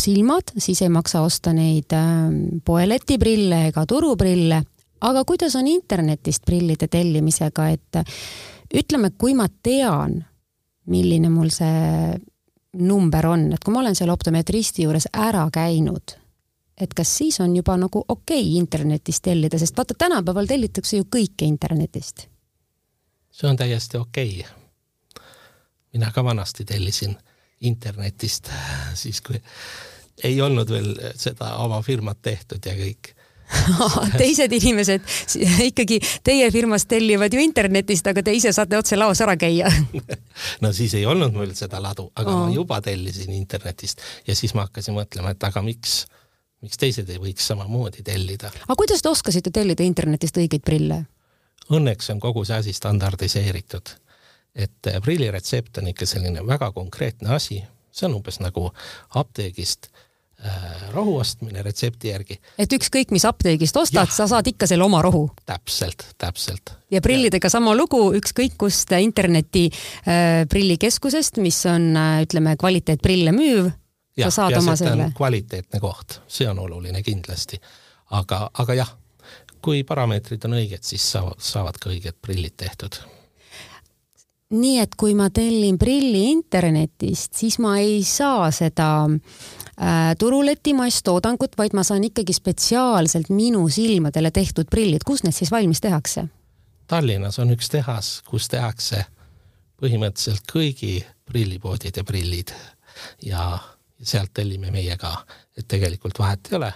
silmad, 0.00 0.54
siis 0.58 0.82
ei 0.82 0.88
maksa 0.92 1.22
osta 1.24 1.52
neid 1.52 1.92
ähm, 1.96 2.60
poeletiprille 2.64 3.66
ega 3.68 3.86
turuprille. 3.86 4.62
aga 5.00 5.24
kuidas 5.24 5.56
on 5.56 5.66
internetist 5.66 6.44
prillide 6.46 6.88
tellimisega, 6.88 7.68
et 7.68 7.98
ütleme, 8.74 9.10
kui 9.18 9.34
ma 9.34 9.46
tean, 9.62 10.24
milline 10.86 11.28
mul 11.28 11.50
see 11.52 12.14
number 12.80 13.26
on, 13.26 13.52
et 13.52 13.64
kui 13.64 13.74
ma 13.74 13.82
olen 13.82 13.96
seal 13.96 14.10
optometristi 14.10 14.86
juures 14.86 15.06
ära 15.12 15.44
käinud, 15.52 16.16
et 16.80 16.94
kas 16.94 17.10
siis 17.18 17.38
on 17.40 17.54
juba 17.56 17.76
nagu 17.78 18.04
okei 18.08 18.40
okay 18.40 18.56
internetist 18.58 19.22
tellida, 19.28 19.58
sest 19.58 19.76
vaata, 19.76 19.94
tänapäeval 19.98 20.48
tellitakse 20.50 20.96
ju 20.96 21.08
kõike 21.16 21.46
internetist. 21.46 22.26
see 23.30 23.50
on 23.50 23.56
täiesti 23.56 23.98
okei 23.98 24.40
okay.. 24.40 25.24
mina 25.92 26.10
ka 26.10 26.24
vanasti 26.24 26.64
tellisin 26.64 27.16
internetist, 27.68 28.50
siis 29.02 29.20
kui 29.24 29.40
ei 30.24 30.40
olnud 30.40 30.70
veel 30.70 30.94
seda 31.18 31.56
oma 31.64 31.80
firmat 31.82 32.20
tehtud 32.22 32.64
ja 32.66 32.74
kõik 32.78 33.14
teised 34.20 34.52
inimesed 34.56 35.04
ikkagi 35.70 35.98
teie 36.24 36.50
firmast 36.54 36.88
tellivad 36.88 37.34
ju 37.34 37.42
internetist, 37.42 38.06
aga 38.10 38.22
te 38.24 38.34
ise 38.34 38.52
saate 38.56 38.78
otse 38.78 38.96
laos 38.96 39.20
ära 39.24 39.36
käia 39.40 39.70
no 40.64 40.72
siis 40.72 40.94
ei 40.98 41.06
olnud 41.06 41.34
mul 41.34 41.52
seda 41.56 41.82
ladu, 41.82 42.08
aga 42.14 42.30
oh. 42.30 42.44
ma 42.44 42.54
juba 42.54 42.80
tellisin 42.84 43.34
internetist 43.36 44.02
ja 44.26 44.36
siis 44.36 44.54
ma 44.56 44.66
hakkasin 44.68 44.96
mõtlema, 44.96 45.34
et 45.34 45.48
aga 45.50 45.62
miks, 45.66 46.04
miks 46.64 46.80
teised 46.80 47.10
ei 47.10 47.20
võiks 47.20 47.46
samamoodi 47.50 48.06
tellida. 48.06 48.52
aga 48.64 48.78
kuidas 48.78 49.04
te 49.04 49.12
oskasite 49.12 49.52
tellida 49.54 49.86
internetist 49.86 50.40
õigeid 50.40 50.64
prille? 50.64 51.04
Õnneks 51.72 52.10
on 52.12 52.18
kogu 52.20 52.42
see 52.44 52.58
asi 52.60 52.72
standardiseeritud 52.76 53.94
et 54.54 54.86
äh, 54.86 55.00
prilliretsept 55.02 55.78
on 55.78 55.90
ikka 55.90 56.06
selline 56.06 56.46
väga 56.46 56.70
konkreetne 56.72 57.34
asi, 57.34 57.60
see 57.94 58.08
on 58.08 58.18
umbes 58.18 58.40
nagu 58.42 58.68
apteegist 59.18 59.88
äh, 59.90 60.90
rohu 60.94 61.16
ostmine 61.18 61.62
retsepti 61.62 62.12
järgi. 62.12 62.38
et 62.58 62.72
ükskõik, 62.72 63.10
mis 63.14 63.24
apteegist 63.28 63.76
ostad, 63.76 64.10
sa 64.14 64.28
saad 64.30 64.50
ikka 64.50 64.68
selle 64.70 64.86
oma 64.86 65.02
rohu? 65.02 65.26
täpselt, 65.46 66.06
täpselt. 66.18 66.74
ja 66.90 67.02
prillidega 67.04 67.50
sama 67.50 67.74
lugu, 67.76 68.06
ükskõik 68.18 68.58
kust 68.58 68.94
interneti 68.98 69.68
äh, 69.70 70.44
prillikeskusest, 70.50 71.42
mis 71.42 71.64
on 71.70 71.90
äh, 71.96 72.20
ütleme, 72.26 72.56
kvaliteetprille 72.60 73.34
müüv, 73.34 73.72
sa 74.22 74.30
saad 74.30 74.58
oma 74.60 74.76
selle. 74.78 75.10
kvaliteetne 75.16 75.82
koht, 75.82 76.20
see 76.28 76.48
on 76.50 76.62
oluline 76.62 77.02
kindlasti. 77.02 77.58
aga, 78.14 78.46
aga 78.58 78.78
jah, 78.78 78.94
kui 79.64 79.82
parameetrid 79.82 80.46
on 80.46 80.60
õiged, 80.60 80.86
siis 80.86 81.10
saavad, 81.16 81.42
saavad 81.42 81.82
ka 81.82 81.90
õiged 81.90 82.22
prillid 82.22 82.54
tehtud 82.60 83.02
nii 84.54 84.78
et 84.82 84.94
kui 84.98 85.14
ma 85.18 85.28
tellin 85.34 85.78
prilli 85.78 86.28
internetist, 86.30 87.34
siis 87.38 87.58
ma 87.62 87.76
ei 87.82 88.02
saa 88.06 88.50
seda 88.54 88.88
äh, 89.08 90.14
turuleti 90.18 90.74
masstoodangut, 90.76 91.58
vaid 91.58 91.76
ma 91.76 91.84
saan 91.86 92.04
ikkagi 92.06 92.36
spetsiaalselt 92.36 93.32
minu 93.34 93.66
silmadele 93.68 94.30
tehtud 94.30 94.70
prillid. 94.70 95.04
kus 95.06 95.24
need 95.24 95.36
siis 95.36 95.52
valmis 95.54 95.82
tehakse? 95.84 96.26
Tallinnas 96.86 97.38
on 97.40 97.54
üks 97.54 97.70
tehas, 97.72 98.18
kus 98.28 98.48
tehakse 98.52 99.04
põhimõtteliselt 99.80 100.44
kõigi 100.50 100.98
prillipoodide 101.24 102.04
prillid 102.04 102.52
ja 103.24 103.58
sealt 104.02 104.34
tellime 104.34 104.70
meie 104.70 104.96
ka, 105.00 105.16
et 105.56 105.66
tegelikult 105.68 106.18
vahet 106.18 106.50
ei 106.50 106.56
ole. 106.56 106.72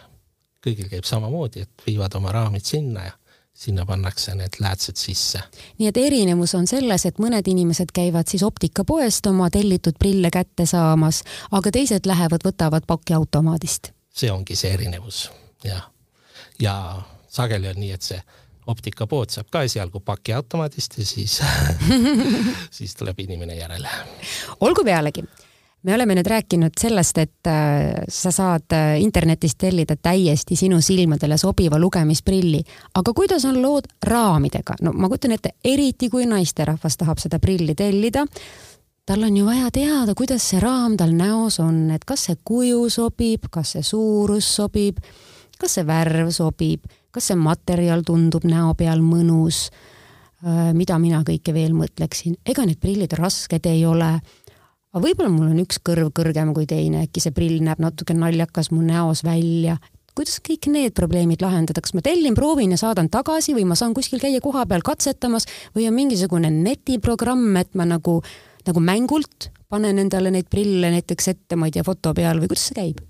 kõigil 0.65 0.89
käib 0.91 1.05
samamoodi, 1.07 1.61
et 1.63 1.83
viivad 1.87 2.15
oma 2.19 2.33
raamid 2.35 2.65
sinna 2.67 3.05
ja 3.05 3.13
sinna 3.59 3.87
pannakse 3.87 4.35
need 4.35 4.55
läätsed 4.61 4.97
sisse. 4.97 5.41
nii 5.79 5.89
et 5.89 5.97
erinevus 5.97 6.55
on 6.55 6.67
selles, 6.67 7.07
et 7.07 7.19
mõned 7.19 7.51
inimesed 7.51 7.91
käivad 7.95 8.31
siis 8.31 8.43
optikapoest 8.47 9.27
oma 9.27 9.51
tellitud 9.51 9.99
prille 9.99 10.31
kätte 10.31 10.67
saamas, 10.67 11.25
aga 11.51 11.73
teised 11.75 12.07
lähevad, 12.07 12.47
võtavad 12.47 12.87
pakiautomaadist. 12.87 13.91
see 14.15 14.31
ongi 14.31 14.57
see 14.57 14.71
erinevus, 14.75 15.31
jah. 15.65 15.91
ja 16.63 17.03
sageli 17.29 17.69
on 17.69 17.83
nii, 17.83 17.91
et 17.99 18.03
see 18.13 18.21
optikapood 18.67 19.35
saab 19.35 19.51
ka 19.51 19.65
esialgu 19.67 20.01
pakiautomaadist 20.01 20.99
ja 20.99 21.07
siis 21.07 21.41
siis 22.79 22.95
tuleb 22.95 23.27
inimene 23.27 23.59
järele. 23.59 23.91
olgu 24.61 24.85
pealegi 24.85 25.27
me 25.89 25.95
oleme 25.95 26.19
nüüd 26.19 26.29
rääkinud 26.29 26.77
sellest, 26.81 27.19
et 27.19 27.49
äh, 27.49 28.05
sa 28.13 28.31
saad 28.35 28.75
äh, 28.77 28.99
internetist 29.01 29.57
tellida 29.59 29.97
täiesti 29.97 30.57
sinu 30.57 30.83
silmadele 30.85 31.39
sobiva 31.41 31.79
lugemisprilli, 31.81 32.61
aga 33.01 33.13
kuidas 33.17 33.47
on 33.49 33.63
lood 33.63 33.89
raamidega? 34.05 34.77
no 34.85 34.93
ma 34.93 35.09
kujutan 35.09 35.33
ette, 35.39 35.55
eriti 35.65 36.11
kui 36.13 36.27
naisterahvas 36.29 36.99
tahab 37.01 37.23
seda 37.23 37.39
prilli 37.41 37.73
tellida, 37.79 38.27
tal 39.09 39.25
on 39.25 39.37
ju 39.41 39.47
vaja 39.49 39.71
teada, 39.73 40.13
kuidas 40.19 40.45
see 40.51 40.61
raam 40.61 40.99
tal 41.01 41.15
näos 41.17 41.57
on, 41.65 41.87
et 41.97 42.05
kas 42.05 42.27
see 42.29 42.37
kuju 42.45 42.83
sobib, 42.93 43.47
kas 43.51 43.73
see 43.79 43.87
suurus 43.87 44.51
sobib, 44.59 44.99
kas 45.59 45.79
see 45.79 45.87
värv 45.89 46.29
sobib, 46.37 46.85
kas 47.11 47.31
see 47.31 47.39
materjal 47.41 48.05
tundub 48.05 48.45
näo 48.45 48.75
peal 48.77 49.01
mõnus, 49.01 49.71
äh, 50.45 50.69
mida 50.77 51.01
mina 51.01 51.23
kõike 51.25 51.57
veel 51.57 51.73
mõtleksin, 51.73 52.37
ega 52.45 52.69
need 52.69 52.77
prillid 52.83 53.17
rasked 53.17 53.73
ei 53.73 53.87
ole 53.89 54.19
aga 54.93 55.05
võib-olla 55.05 55.31
mul 55.33 55.53
on 55.53 55.63
üks 55.63 55.81
kõrv 55.85 56.11
kõrgem 56.17 56.55
kui 56.57 56.67
teine, 56.69 57.05
äkki 57.07 57.23
see 57.23 57.35
prill 57.37 57.61
näeb 57.65 57.81
natuke 57.83 58.17
naljakas 58.17 58.73
mu 58.73 58.83
näos 58.85 59.25
välja. 59.27 59.79
kuidas 60.19 60.41
kõik 60.43 60.67
need 60.67 60.95
probleemid 60.99 61.43
lahendada, 61.45 61.81
kas 61.81 61.95
ma 61.95 62.03
tellin, 62.03 62.35
proovin 62.35 62.73
ja 62.75 62.79
saadan 62.81 63.07
tagasi 63.09 63.55
või 63.55 63.69
ma 63.71 63.77
saan 63.79 63.95
kuskil 63.95 64.19
käia 64.19 64.41
kohapeal 64.43 64.83
katsetamas 64.83 65.47
või 65.77 65.87
on 65.87 65.95
mingisugune 65.95 66.51
netiprogramm, 66.51 67.57
et 67.57 67.75
ma 67.79 67.87
nagu, 67.87 68.19
nagu 68.67 68.83
mängult 68.83 69.53
panen 69.69 69.99
endale 70.03 70.33
neid 70.35 70.49
prille 70.51 70.91
näiteks 70.91 71.29
ette, 71.29 71.57
ma 71.57 71.69
ei 71.69 71.77
tea, 71.77 71.85
foto 71.87 72.15
peal 72.17 72.41
või 72.41 72.51
kuidas 72.51 72.67
see 72.71 72.81
käib? 72.81 73.05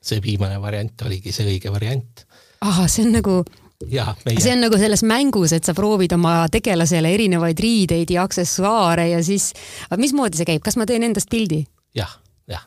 see 0.00 0.22
viimane 0.24 0.56
variant 0.62 1.02
oligi 1.04 1.32
see 1.32 1.44
õige 1.44 1.72
variant. 1.72 2.24
ahah, 2.64 2.88
see 2.88 3.04
on 3.04 3.18
nagu 3.18 3.42
ja 3.88 4.10
see 4.20 4.34
meie, 4.34 4.52
on 4.54 4.64
nagu 4.66 4.80
selles 4.80 5.04
mängus, 5.06 5.54
et 5.56 5.64
sa 5.64 5.74
proovid 5.76 6.12
oma 6.16 6.34
tegelasele 6.52 7.14
erinevaid 7.14 7.60
riideid 7.60 8.12
ja 8.12 8.24
aksessuaare 8.28 9.08
ja 9.14 9.22
siis, 9.24 9.52
mismoodi 9.96 10.40
see 10.40 10.48
käib, 10.52 10.64
kas 10.64 10.76
ma 10.80 10.86
teen 10.88 11.06
endast 11.06 11.30
pildi? 11.32 11.62
jah, 11.96 12.12
jah, 12.50 12.66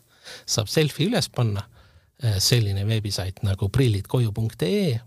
saab 0.50 0.72
selfie 0.72 1.08
üles 1.12 1.30
panna, 1.34 1.66
selline 2.42 2.86
veebisait 2.88 3.44
nagu 3.46 3.70
prillidkoju.ee, 3.70 4.98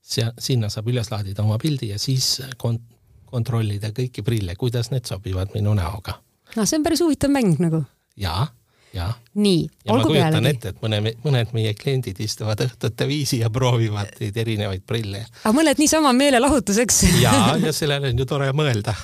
seal, 0.00 0.32
sinna 0.38 0.70
saab 0.72 0.88
üles 0.92 1.12
laadida 1.12 1.44
oma 1.44 1.58
pildi 1.62 1.92
ja 1.92 2.00
siis 2.00 2.38
kont-, 2.60 2.88
kontrollida 3.32 3.92
kõiki 3.96 4.24
prille, 4.24 4.56
kuidas 4.60 4.92
need 4.92 5.08
sobivad 5.08 5.54
minu 5.56 5.74
näoga. 5.76 6.18
noh, 6.56 6.66
see 6.66 6.78
on 6.80 6.86
päris 6.86 7.04
huvitav 7.04 7.32
mäng 7.34 7.60
nagu. 7.62 7.84
ja, 8.16 8.46
ja, 8.94 9.08
nii, 9.34 9.64
ja 9.84 9.92
ma 9.92 9.98
olgu 9.98 10.12
kujutan 10.12 10.36
pealegi. 10.36 10.56
ette, 10.56 10.74
et 10.74 10.84
mõne, 10.84 11.00
mõned 11.24 11.54
meie 11.56 11.72
kliendid 11.78 12.20
istuvad 12.20 12.60
õhtute 12.66 13.08
viisi 13.08 13.40
ja 13.42 13.50
proovivad 13.50 14.12
neid 14.20 14.36
erinevaid 14.44 14.84
prille 14.86 15.24
aga 15.44 15.54
mõned 15.56 15.80
niisama 15.80 16.12
meelelahutuseks. 16.16 17.02
ja, 17.22 17.32
ja 17.62 17.72
sellele 17.72 18.12
on 18.12 18.22
ju 18.22 18.28
tore 18.28 18.52
mõelda. 18.56 18.94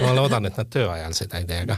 ma 0.00 0.14
loodan, 0.16 0.48
et 0.48 0.56
nad 0.56 0.68
tööajal 0.72 1.12
seda 1.16 1.40
ei 1.42 1.48
tee, 1.48 1.62
aga 1.66 1.76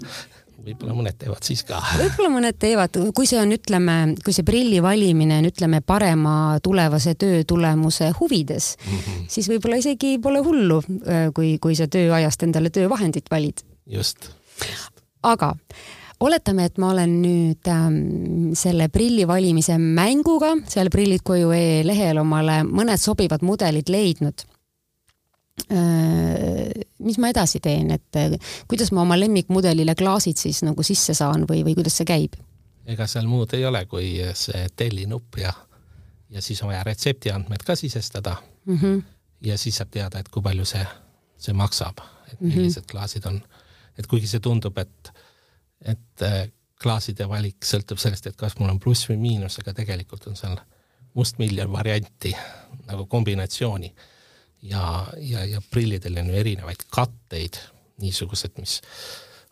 võib-olla 0.66 0.94
mõned 0.96 1.18
teevad 1.18 1.46
siis 1.46 1.62
ka. 1.66 1.80
võib-olla 1.98 2.30
mõned 2.32 2.58
teevad, 2.62 2.98
kui 3.16 3.28
see 3.28 3.40
on, 3.40 3.52
ütleme, 3.54 3.96
kui 4.24 4.34
see 4.34 4.46
prilli 4.46 4.80
valimine 4.82 5.40
on, 5.40 5.50
ütleme, 5.50 5.82
parema 5.86 6.36
tulevase 6.62 7.16
töö 7.18 7.42
tulemuse 7.48 8.12
huvides 8.20 8.74
mm, 8.78 8.98
-hmm. 8.98 9.26
siis 9.32 9.50
võib-olla 9.50 9.80
isegi 9.82 10.16
pole 10.22 10.42
hullu, 10.46 10.82
kui, 11.34 11.56
kui 11.62 11.76
sa 11.78 11.88
tööajast 11.90 12.42
endale 12.42 12.70
töövahendit 12.70 13.30
valid. 13.30 13.62
just, 13.86 14.30
aga 15.22 15.54
oletame, 16.20 16.64
et 16.64 16.78
ma 16.78 16.90
olen 16.94 17.14
nüüd 17.22 17.68
ähm, 17.68 18.52
selle 18.56 18.88
prilli 18.92 19.26
valimise 19.28 19.76
mänguga 19.78 20.54
seal 20.68 20.90
prillid 20.92 21.24
koju 21.26 21.52
e 21.52 21.82
lehel 21.86 22.22
omale 22.22 22.62
mõned 22.64 23.00
sobivad 23.02 23.44
mudelid 23.46 23.92
leidnud 23.92 24.46
äh,. 25.70 26.72
mis 26.98 27.20
ma 27.22 27.30
edasi 27.30 27.60
teen, 27.60 27.92
et 27.94 28.16
äh, 28.16 28.34
kuidas 28.68 28.92
ma 28.92 29.04
oma 29.04 29.18
lemmikmudelile 29.20 29.94
klaasid 29.94 30.40
siis 30.40 30.62
nagu 30.66 30.82
sisse 30.82 31.14
saan 31.14 31.44
või, 31.48 31.62
või 31.66 31.76
kuidas 31.78 32.00
see 32.00 32.08
käib? 32.08 32.36
ega 32.86 33.06
seal 33.10 33.28
muud 33.28 33.52
ei 33.54 33.64
ole, 33.66 33.84
kui 33.90 34.16
see 34.34 34.66
telli 34.76 35.06
nupp 35.10 35.40
ja, 35.42 35.52
ja 36.30 36.42
siis 36.42 36.62
on 36.62 36.72
vaja 36.72 36.84
retseptiandmed 36.86 37.66
ka 37.66 37.76
sisestada 37.76 38.36
Mm 38.66 38.78
-hmm. 38.78 39.02
ja 39.40 39.58
siis 39.58 39.76
saab 39.76 39.90
teada, 39.90 40.18
et 40.18 40.28
kui 40.28 40.42
palju 40.42 40.64
see, 40.64 40.86
see 41.38 41.54
maksab, 41.54 41.98
et 42.32 42.40
millised 42.40 42.82
mm 42.82 42.84
-hmm. 42.84 42.90
klaasid 42.90 43.26
on, 43.26 43.42
et 43.98 44.06
kuigi 44.06 44.26
see 44.26 44.40
tundub, 44.40 44.78
et, 44.78 45.12
et 45.84 46.22
äh, 46.22 46.48
klaaside 46.82 47.28
valik 47.28 47.64
sõltub 47.64 48.00
sellest, 48.00 48.26
et 48.26 48.36
kas 48.36 48.58
mul 48.58 48.70
on 48.70 48.80
pluss 48.80 49.08
või 49.10 49.18
miinus, 49.20 49.58
aga 49.60 49.74
tegelikult 49.76 50.26
on 50.30 50.36
seal 50.36 50.58
mustmiljon 51.16 51.72
varianti 51.72 52.34
nagu 52.86 53.06
kombinatsiooni 53.08 53.94
ja, 54.68 55.06
ja, 55.18 55.44
ja 55.44 55.62
prillidel 55.70 56.18
on 56.20 56.30
ju 56.30 56.36
erinevaid 56.42 56.84
katteid, 56.92 57.58
niisugused, 58.02 58.58
mis 58.60 58.80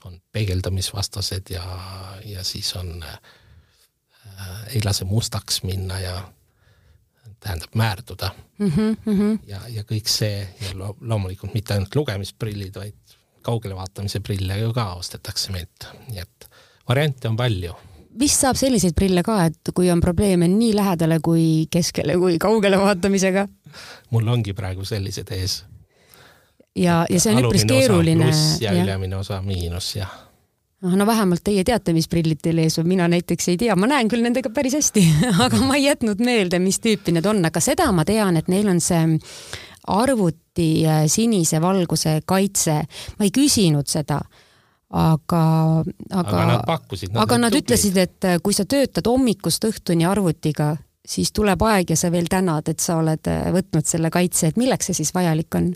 on 0.04 0.18
peegeldamisvastased 0.32 1.54
ja, 1.54 1.64
ja 2.28 2.44
siis 2.44 2.74
on 2.76 2.98
äh,, 3.02 3.18
ei 4.74 4.84
lase 4.84 5.08
mustaks 5.08 5.62
minna 5.64 6.00
ja 6.00 6.18
tähendab 7.40 7.74
määrduda 7.74 8.34
Mm 8.58 8.68
-hmm, 8.70 8.96
mm 9.04 9.18
-hmm. 9.18 9.38
ja, 9.46 9.60
ja 9.68 9.82
kõik 9.82 10.06
see 10.08 10.48
ja 10.60 10.68
lo 10.74 10.96
loomulikult 11.00 11.54
mitte 11.54 11.74
ainult 11.74 11.94
lugemisprillid, 11.94 12.74
vaid 12.74 12.94
kaugele 13.44 13.76
vaatamise 13.78 14.20
prille 14.24 14.58
ju 14.58 14.72
ka 14.76 14.92
ostetakse 14.98 15.52
meilt, 15.54 15.88
nii 16.10 16.22
et 16.24 16.48
variante 16.88 17.28
on 17.28 17.36
palju. 17.36 17.74
vist 18.18 18.44
saab 18.44 18.56
selliseid 18.56 18.94
prille 18.96 19.22
ka, 19.26 19.44
et 19.50 19.74
kui 19.74 19.90
on 19.90 20.00
probleeme 20.00 20.48
nii 20.48 20.74
lähedale 20.76 21.18
kui 21.22 21.66
keskele 21.70 22.18
kui 22.20 22.38
kaugele 22.42 22.78
vaatamisega 22.78 23.48
mul 24.10 24.28
ongi 24.28 24.54
praegu 24.54 24.84
sellised 24.84 25.32
ees. 25.34 25.62
ja, 26.76 27.04
ja 27.10 27.20
see 27.20 27.34
on 27.34 27.44
üpris 27.44 27.66
keeruline. 27.68 28.28
pluss 28.28 28.60
ja 28.62 28.74
ülemine 28.82 29.16
osa 29.16 29.40
miinus 29.42 29.96
ja 29.96 30.08
no 30.84 31.06
vähemalt 31.06 31.40
teie 31.44 31.64
teate, 31.64 31.94
mis 31.96 32.08
prillid 32.12 32.42
teil 32.44 32.58
ees 32.60 32.78
on, 32.78 32.88
mina 32.88 33.08
näiteks 33.08 33.48
ei 33.48 33.60
tea, 33.60 33.76
ma 33.76 33.88
näen 33.88 34.08
küll 34.12 34.24
nendega 34.24 34.50
päris 34.52 34.76
hästi, 34.76 35.04
aga 35.46 35.60
ma 35.64 35.78
ei 35.78 35.86
jätnud 35.88 36.20
meelde, 36.24 36.60
mis 36.60 36.80
tüüpi 36.84 37.14
need 37.16 37.28
on, 37.30 37.40
aga 37.48 37.62
seda 37.64 37.90
ma 37.92 38.04
tean, 38.04 38.36
et 38.36 38.50
neil 38.52 38.68
on 38.68 38.82
see 38.84 39.00
arvuti 39.86 40.86
äh, 40.86 41.04
sinise 41.06 41.60
valguse 41.60 42.20
kaitse. 42.26 42.82
ma 43.18 43.26
ei 43.26 43.30
küsinud 43.34 43.88
seda, 43.90 44.20
aga, 44.90 45.44
aga, 46.10 46.20
aga 46.20 46.46
nad 46.46 46.66
pakkusid. 46.66 47.16
aga 47.16 47.38
nad 47.38 47.54
ütlesid, 47.54 47.96
et 48.00 48.24
äh, 48.24 48.40
kui 48.42 48.56
sa 48.56 48.64
töötad 48.64 49.06
hommikust 49.10 49.64
õhtuni 49.64 50.06
arvutiga, 50.08 50.74
siis 51.06 51.32
tuleb 51.32 51.62
aeg 51.62 51.90
ja 51.90 51.96
sa 51.96 52.10
veel 52.12 52.28
tänad, 52.30 52.68
et 52.70 52.80
sa 52.80 52.98
oled 53.02 53.30
äh, 53.30 53.48
võtnud 53.54 53.86
selle 53.88 54.10
kaitse, 54.14 54.52
et 54.52 54.60
milleks 54.60 54.90
see 54.90 55.02
siis 55.02 55.14
vajalik 55.14 55.60
on? 55.60 55.72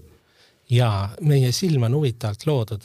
ja 0.71 1.09
meie 1.25 1.53
silm 1.53 1.87
on 1.89 1.95
huvitavalt 1.97 2.47
loodud. 2.47 2.85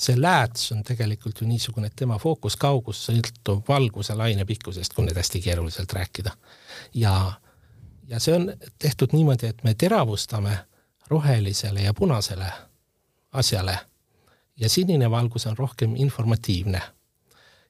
see 0.00 0.16
lääts 0.16 0.72
on 0.72 0.80
tegelikult 0.84 1.42
ju 1.42 1.46
niisugune, 1.46 1.90
et 1.90 1.96
tema 1.96 2.16
fookuskaugus 2.18 3.02
sõltub 3.04 3.66
valguse 3.68 4.14
laine 4.16 4.46
pikkusest, 4.48 4.94
kui 4.96 5.04
nüüd 5.04 5.16
hästi 5.16 5.42
keeruliselt 5.44 5.92
rääkida. 5.92 6.32
ja, 6.94 7.32
ja 8.10 8.20
see 8.20 8.34
on 8.34 8.52
tehtud 8.78 9.14
niimoodi, 9.14 9.46
et 9.46 9.64
me 9.64 9.74
teravustame 9.74 10.58
rohelisele 11.10 11.82
ja 11.86 11.94
punasele 11.94 12.52
asjale 13.32 13.78
ja 14.60 14.68
sinine 14.68 15.10
valgus 15.10 15.46
on 15.46 15.58
rohkem 15.58 15.96
informatiivne. 15.96 16.80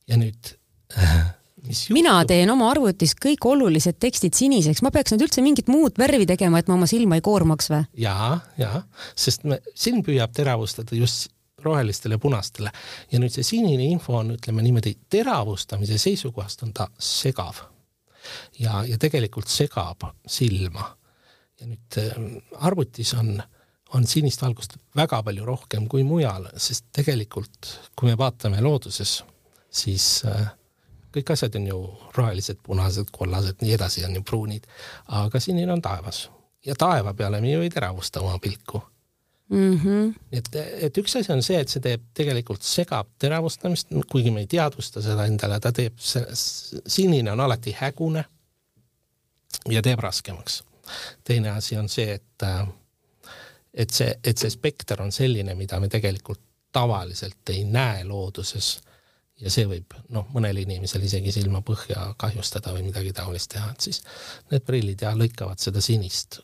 ja 0.09 0.17
nüüd 0.17 0.55
mina 1.95 2.15
teen 2.27 2.51
oma 2.51 2.71
arvutis 2.71 3.13
kõik 3.15 3.45
olulised 3.47 3.99
tekstid 4.01 4.35
siniseks, 4.35 4.83
ma 4.83 4.91
peaks 4.91 5.13
nüüd 5.15 5.27
üldse 5.29 5.43
mingit 5.45 5.69
muud 5.69 5.99
värvi 6.01 6.27
tegema, 6.27 6.59
et 6.59 6.71
ma 6.71 6.79
oma 6.79 6.89
silma 6.91 7.19
ei 7.19 7.25
koormaks 7.25 7.71
või? 7.73 7.85
jaa, 8.01 8.39
jaa, 8.59 8.83
sest 9.15 9.45
me, 9.45 9.61
silm 9.75 10.03
püüab 10.07 10.33
teravustada 10.37 10.97
just 10.99 11.31
rohelistele 11.65 12.17
ja 12.17 12.23
punastele 12.23 12.73
ja 13.13 13.21
nüüd 13.21 13.35
see 13.35 13.45
sinine 13.47 13.91
info 13.93 14.17
on, 14.21 14.35
ütleme 14.39 14.65
niimoodi, 14.65 14.97
teravustamise 15.13 15.99
seisukohast 16.01 16.65
on 16.65 16.73
ta 16.77 16.89
segav. 16.99 17.61
ja, 18.59 18.83
ja 18.87 18.99
tegelikult 18.99 19.49
segab 19.49 20.07
silma. 20.27 20.97
ja 21.61 21.67
nüüd 21.69 21.99
ähm, 22.01 22.29
arvutis 22.57 23.13
on, 23.15 23.35
on 23.95 24.07
sinist 24.09 24.43
valgust 24.43 24.79
väga 24.97 25.23
palju 25.23 25.45
rohkem 25.45 25.89
kui 25.89 26.05
mujal, 26.09 26.49
sest 26.57 26.87
tegelikult 26.97 27.75
kui 27.97 28.09
me 28.09 28.17
vaatame 28.19 28.63
looduses, 28.65 29.19
siis 29.71 30.07
äh, 30.25 30.47
kõik 31.13 31.35
asjad 31.35 31.59
on 31.61 31.67
ju 31.69 31.81
rohelised, 32.17 32.63
punased, 32.63 33.11
kollased, 33.13 33.61
nii 33.61 33.75
edasi 33.77 34.07
on 34.09 34.17
ju 34.17 34.23
pruunid, 34.23 34.71
aga 35.21 35.41
sinine 35.41 35.73
on 35.73 35.83
taevas. 35.83 36.29
Ja 36.67 36.75
taeva 36.77 37.15
peale 37.17 37.41
me 37.41 37.53
ju 37.53 37.63
ei 37.65 37.71
teravusta 37.73 38.21
oma 38.21 38.39
pilku 38.39 38.83
Mm 39.51 39.81
-hmm. 39.81 40.15
et, 40.33 40.49
et 40.57 40.99
üks 40.99 41.17
asi 41.19 41.33
on 41.33 41.43
see, 41.43 41.59
et 41.61 41.69
see 41.69 41.83
teeb 41.83 42.03
tegelikult 42.15 42.63
segab 42.63 43.09
teravustamist, 43.19 43.89
kuigi 44.11 44.31
me 44.31 44.45
ei 44.45 44.47
teadvusta 44.47 45.03
seda 45.03 45.25
endale, 45.27 45.59
ta 45.61 45.73
teeb, 45.73 45.97
sinine 46.87 47.33
on 47.33 47.41
alati 47.41 47.75
hägune 47.81 48.25
ja 49.69 49.83
teeb 49.83 49.99
raskemaks. 49.99 50.63
teine 51.25 51.51
asi 51.51 51.77
on 51.77 51.89
see, 51.89 52.13
et, 52.13 52.47
et 53.75 53.91
see, 53.91 54.15
et 54.25 54.39
see 54.39 54.51
spekter 54.51 55.03
on 55.03 55.13
selline, 55.13 55.55
mida 55.55 55.81
me 55.81 55.89
tegelikult 55.89 56.41
tavaliselt 56.73 57.51
ei 57.51 57.65
näe 57.65 58.05
looduses 58.05 58.81
ja 59.41 59.51
see 59.51 59.67
võib 59.67 59.99
noh, 60.15 60.31
mõnel 60.35 60.63
inimesel 60.63 61.03
isegi 61.03 61.33
silma 61.33 61.63
põhja 61.67 62.15
kahjustada 62.17 62.73
või 62.77 62.87
midagi 62.87 63.13
taolist 63.13 63.51
teha, 63.51 63.71
et 63.73 63.91
siis 63.91 64.03
need 64.51 64.63
prillid 64.67 65.03
ja 65.03 65.15
lõikavad 65.17 65.59
seda 65.59 65.81
sinist, 65.81 66.41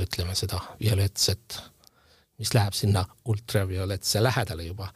ütleme 0.00 0.34
seda 0.34 0.60
violettset 0.80 1.60
mis 2.38 2.54
läheb 2.54 2.74
sinna 2.76 3.04
ultravioletse 3.28 4.22
lähedale 4.22 4.66
juba, 4.66 4.88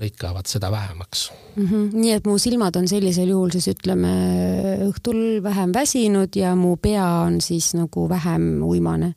lõikavad 0.00 0.48
seda 0.48 0.70
vähemaks. 0.72 1.30
Mm 1.56 1.66
-hmm. 1.66 1.88
nii 1.92 2.12
et 2.12 2.26
mu 2.26 2.38
silmad 2.38 2.76
on 2.76 2.88
sellisel 2.88 3.28
juhul 3.28 3.50
siis 3.52 3.68
ütleme 3.68 4.12
õhtul 4.88 5.42
vähem 5.42 5.74
väsinud 5.74 6.36
ja 6.36 6.54
mu 6.56 6.76
pea 6.76 7.06
on 7.26 7.40
siis 7.40 7.74
nagu 7.74 8.08
vähem 8.08 8.62
uimane. 8.62 9.14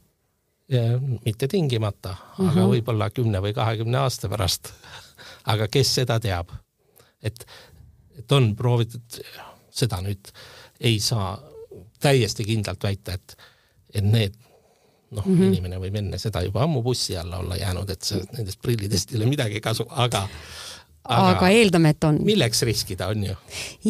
mitte 1.25 1.47
tingimata 1.47 2.09
uh, 2.09 2.17
-huh. 2.39 2.49
aga 2.49 2.61
võib-olla 2.67 3.09
kümne 3.09 3.41
või 3.41 3.53
kahekümne 3.53 3.97
aasta 3.97 4.29
pärast. 4.29 4.73
aga 5.45 5.67
kes 5.67 5.95
seda 5.95 6.19
teab, 6.19 6.49
et, 7.21 7.45
et 8.17 8.31
on 8.31 8.55
proovitud, 8.55 9.21
seda 9.69 10.01
nüüd 10.01 10.31
ei 10.79 10.99
saa 10.99 11.39
täiesti 11.99 12.43
kindlalt 12.45 12.83
väita, 12.83 13.13
et, 13.13 13.37
et 13.93 14.03
need 14.03 14.33
noh 15.11 15.25
mm 15.25 15.37
-hmm., 15.37 15.53
inimene 15.53 15.79
võib 15.79 15.95
enne 16.01 16.17
seda 16.21 16.41
juba 16.43 16.63
ammu 16.63 16.81
bussi 16.83 17.17
alla 17.17 17.37
olla 17.37 17.57
jäänud, 17.57 17.89
et 17.89 18.01
see, 18.01 18.21
nendest 18.37 18.61
prillidest 18.61 19.11
ei 19.11 19.17
ole 19.21 19.25
midagi 19.29 19.61
kasu, 19.61 19.85
aga 19.89 20.27
aga, 21.05 21.29
aga 21.35 21.49
eeldame, 21.53 21.91
et 21.93 22.03
on. 22.07 22.19
milleks 22.25 22.61
riskida, 22.67 23.07
on 23.13 23.23
ju. 23.27 23.35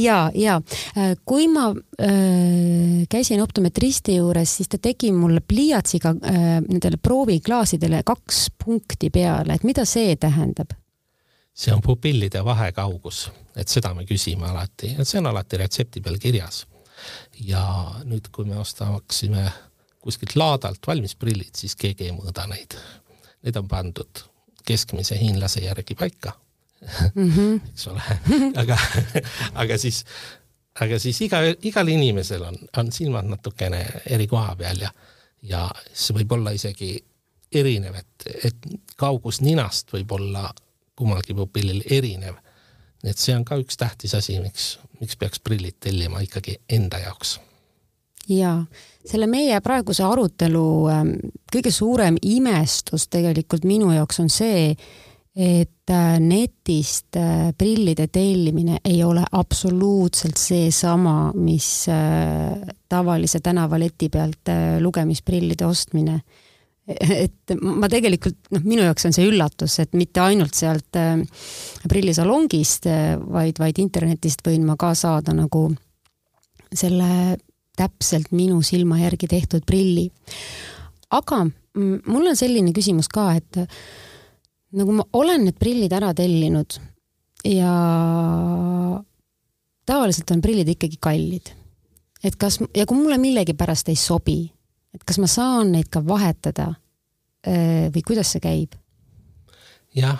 ja, 0.01 0.19
ja 0.35 0.59
kui 1.25 1.47
ma 1.51 1.69
äh, 1.71 3.05
käisin 3.09 3.41
optometristi 3.43 4.17
juures, 4.19 4.57
siis 4.57 4.71
ta 4.71 4.79
tegi 4.81 5.11
mulle 5.15 5.41
pliiatsiga 5.41 6.15
äh, 6.15 6.41
nendele 6.67 6.99
prooviklaasidele 7.01 8.03
kaks 8.05 8.47
punkti 8.65 9.09
peale, 9.09 9.55
et 9.55 9.67
mida 9.67 9.85
see 9.85 10.15
tähendab? 10.15 10.75
see 11.55 11.71
on 11.71 11.81
pupillide 11.81 12.41
vahekaugus, 12.43 13.29
et 13.55 13.71
seda 13.71 13.93
me 13.95 14.03
küsime 14.03 14.49
alati 14.49 14.95
ja 14.97 15.05
see 15.07 15.21
on 15.21 15.31
alati 15.31 15.61
retsepti 15.61 16.03
peal 16.03 16.19
kirjas. 16.19 16.65
ja 17.39 17.63
nüüd, 18.03 18.27
kui 18.31 18.45
me 18.45 18.59
ostaksime 18.59 19.47
kuskilt 20.05 20.35
laadalt 20.37 20.85
valmis 20.87 21.15
prillid, 21.17 21.55
siis 21.57 21.75
keegi 21.75 22.09
ei 22.09 22.13
mõõda 22.13 22.45
neid. 22.51 22.77
Need 23.45 23.57
on 23.57 23.67
pandud 23.69 24.21
keskmise 24.65 25.17
hiinlase 25.19 25.63
järgi 25.65 25.95
paika 25.95 26.33
mm, 27.15 27.31
-hmm. 27.31 27.61
eks 27.69 27.87
ole, 27.87 28.01
aga, 28.61 28.77
aga 29.53 29.77
siis, 29.77 30.05
aga 30.81 30.99
siis 30.99 31.21
iga, 31.21 31.41
igal 31.61 31.87
inimesel 31.87 32.43
on, 32.43 32.57
on 32.77 32.91
silmad 32.91 33.29
natukene 33.29 33.85
eri 34.05 34.27
koha 34.27 34.55
peal 34.55 34.81
ja, 34.81 34.91
ja 35.41 35.67
see 35.93 36.17
võib 36.17 36.37
olla 36.37 36.53
isegi 36.55 36.97
erinev, 37.55 37.95
et, 37.95 38.27
et 38.49 38.69
kaugus 38.97 39.41
ninast 39.41 39.93
võib 39.93 40.11
olla 40.11 40.49
kummalgi 40.95 41.33
pupillil 41.33 41.83
erinev. 41.89 42.35
et 43.03 43.17
see 43.17 43.35
on 43.35 43.45
ka 43.45 43.57
üks 43.61 43.77
tähtis 43.77 44.15
asi, 44.15 44.39
miks, 44.41 44.79
miks 44.99 45.15
peaks 45.15 45.39
prillid 45.39 45.77
tellima 45.79 46.19
ikkagi 46.25 46.57
enda 46.69 46.99
jaoks 46.99 47.39
jaa, 48.29 48.59
selle 49.05 49.27
meie 49.29 49.57
praeguse 49.61 50.03
arutelu 50.05 50.67
ähm, 50.91 51.15
kõige 51.51 51.71
suurem 51.71 52.17
imestus 52.21 53.07
tegelikult 53.11 53.65
minu 53.67 53.91
jaoks 53.93 54.21
on 54.23 54.31
see, 54.33 54.71
et 55.35 55.91
äh, 55.91 56.15
netist 56.23 57.17
äh, 57.19 57.51
prillide 57.57 58.07
tellimine 58.07 58.79
ei 58.87 59.03
ole 59.03 59.23
absoluutselt 59.31 60.39
seesama, 60.39 61.33
mis 61.35 61.89
äh, 61.91 62.55
tavalise 62.89 63.41
tänavaleti 63.43 64.09
pealt 64.09 64.53
lugemisprillide 64.79 65.67
ostmine. 65.67 66.21
et 66.85 67.51
ma 67.61 67.89
tegelikult, 67.89 68.37
noh, 68.53 68.61
minu 68.63 68.83
jaoks 68.85 69.07
on 69.09 69.15
see 69.15 69.25
üllatus, 69.25 69.79
et 69.81 69.95
mitte 69.97 70.21
ainult 70.21 70.53
sealt 70.53 70.93
prillisalongist, 71.89 72.85
vaid, 73.25 73.57
vaid 73.57 73.79
internetist 73.81 74.45
võin 74.45 74.67
ma 74.67 74.75
ka 74.77 74.91
saada 74.93 75.33
nagu 75.33 75.63
selle 76.69 77.09
täpselt 77.75 78.31
minu 78.35 78.61
silma 78.65 78.99
järgi 79.01 79.29
tehtud 79.31 79.65
prilli. 79.65 80.09
aga 81.11 81.45
mul 81.75 82.27
on 82.31 82.35
selline 82.35 82.73
küsimus 82.75 83.09
ka, 83.11 83.31
et 83.35 83.59
nagu 84.75 84.95
ma 84.95 85.05
olen 85.13 85.45
need 85.47 85.59
prillid 85.59 85.93
ära 85.95 86.13
tellinud 86.15 86.79
ja 87.45 87.73
tavaliselt 89.85 90.31
on 90.31 90.41
prillid 90.41 90.71
ikkagi 90.75 90.97
kallid. 91.01 91.53
et 92.23 92.35
kas, 92.35 92.59
ja 92.75 92.85
kui 92.85 92.97
mulle 92.97 93.17
millegipärast 93.21 93.89
ei 93.89 93.99
sobi, 93.99 94.39
et 94.93 95.03
kas 95.03 95.19
ma 95.21 95.27
saan 95.29 95.71
neid 95.75 95.91
ka 95.93 96.01
vahetada 96.05 96.73
või 97.45 98.03
kuidas 98.07 98.33
see 98.33 98.43
käib? 98.43 98.75
jah, 99.95 100.19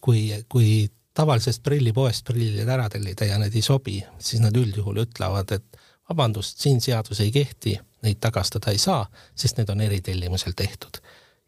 kui, 0.00 0.28
kui 0.48 0.88
tavalisest 1.16 1.62
prillipoest 1.64 2.26
prillid 2.28 2.68
ära 2.68 2.88
tellida 2.92 3.28
ja 3.28 3.38
need 3.40 3.54
ei 3.56 3.64
sobi, 3.64 4.00
siis 4.18 4.42
nad 4.42 4.56
üldjuhul 4.56 5.04
ütlevad, 5.06 5.54
et 5.56 5.85
vabandust, 6.08 6.58
siin 6.58 6.80
seadus 6.80 7.20
ei 7.20 7.30
kehti, 7.30 7.78
neid 8.02 8.20
tagastada 8.20 8.70
ei 8.70 8.78
saa, 8.78 9.06
sest 9.34 9.58
need 9.58 9.68
on 9.68 9.80
eritellimusel 9.80 10.52
tehtud. 10.56 11.02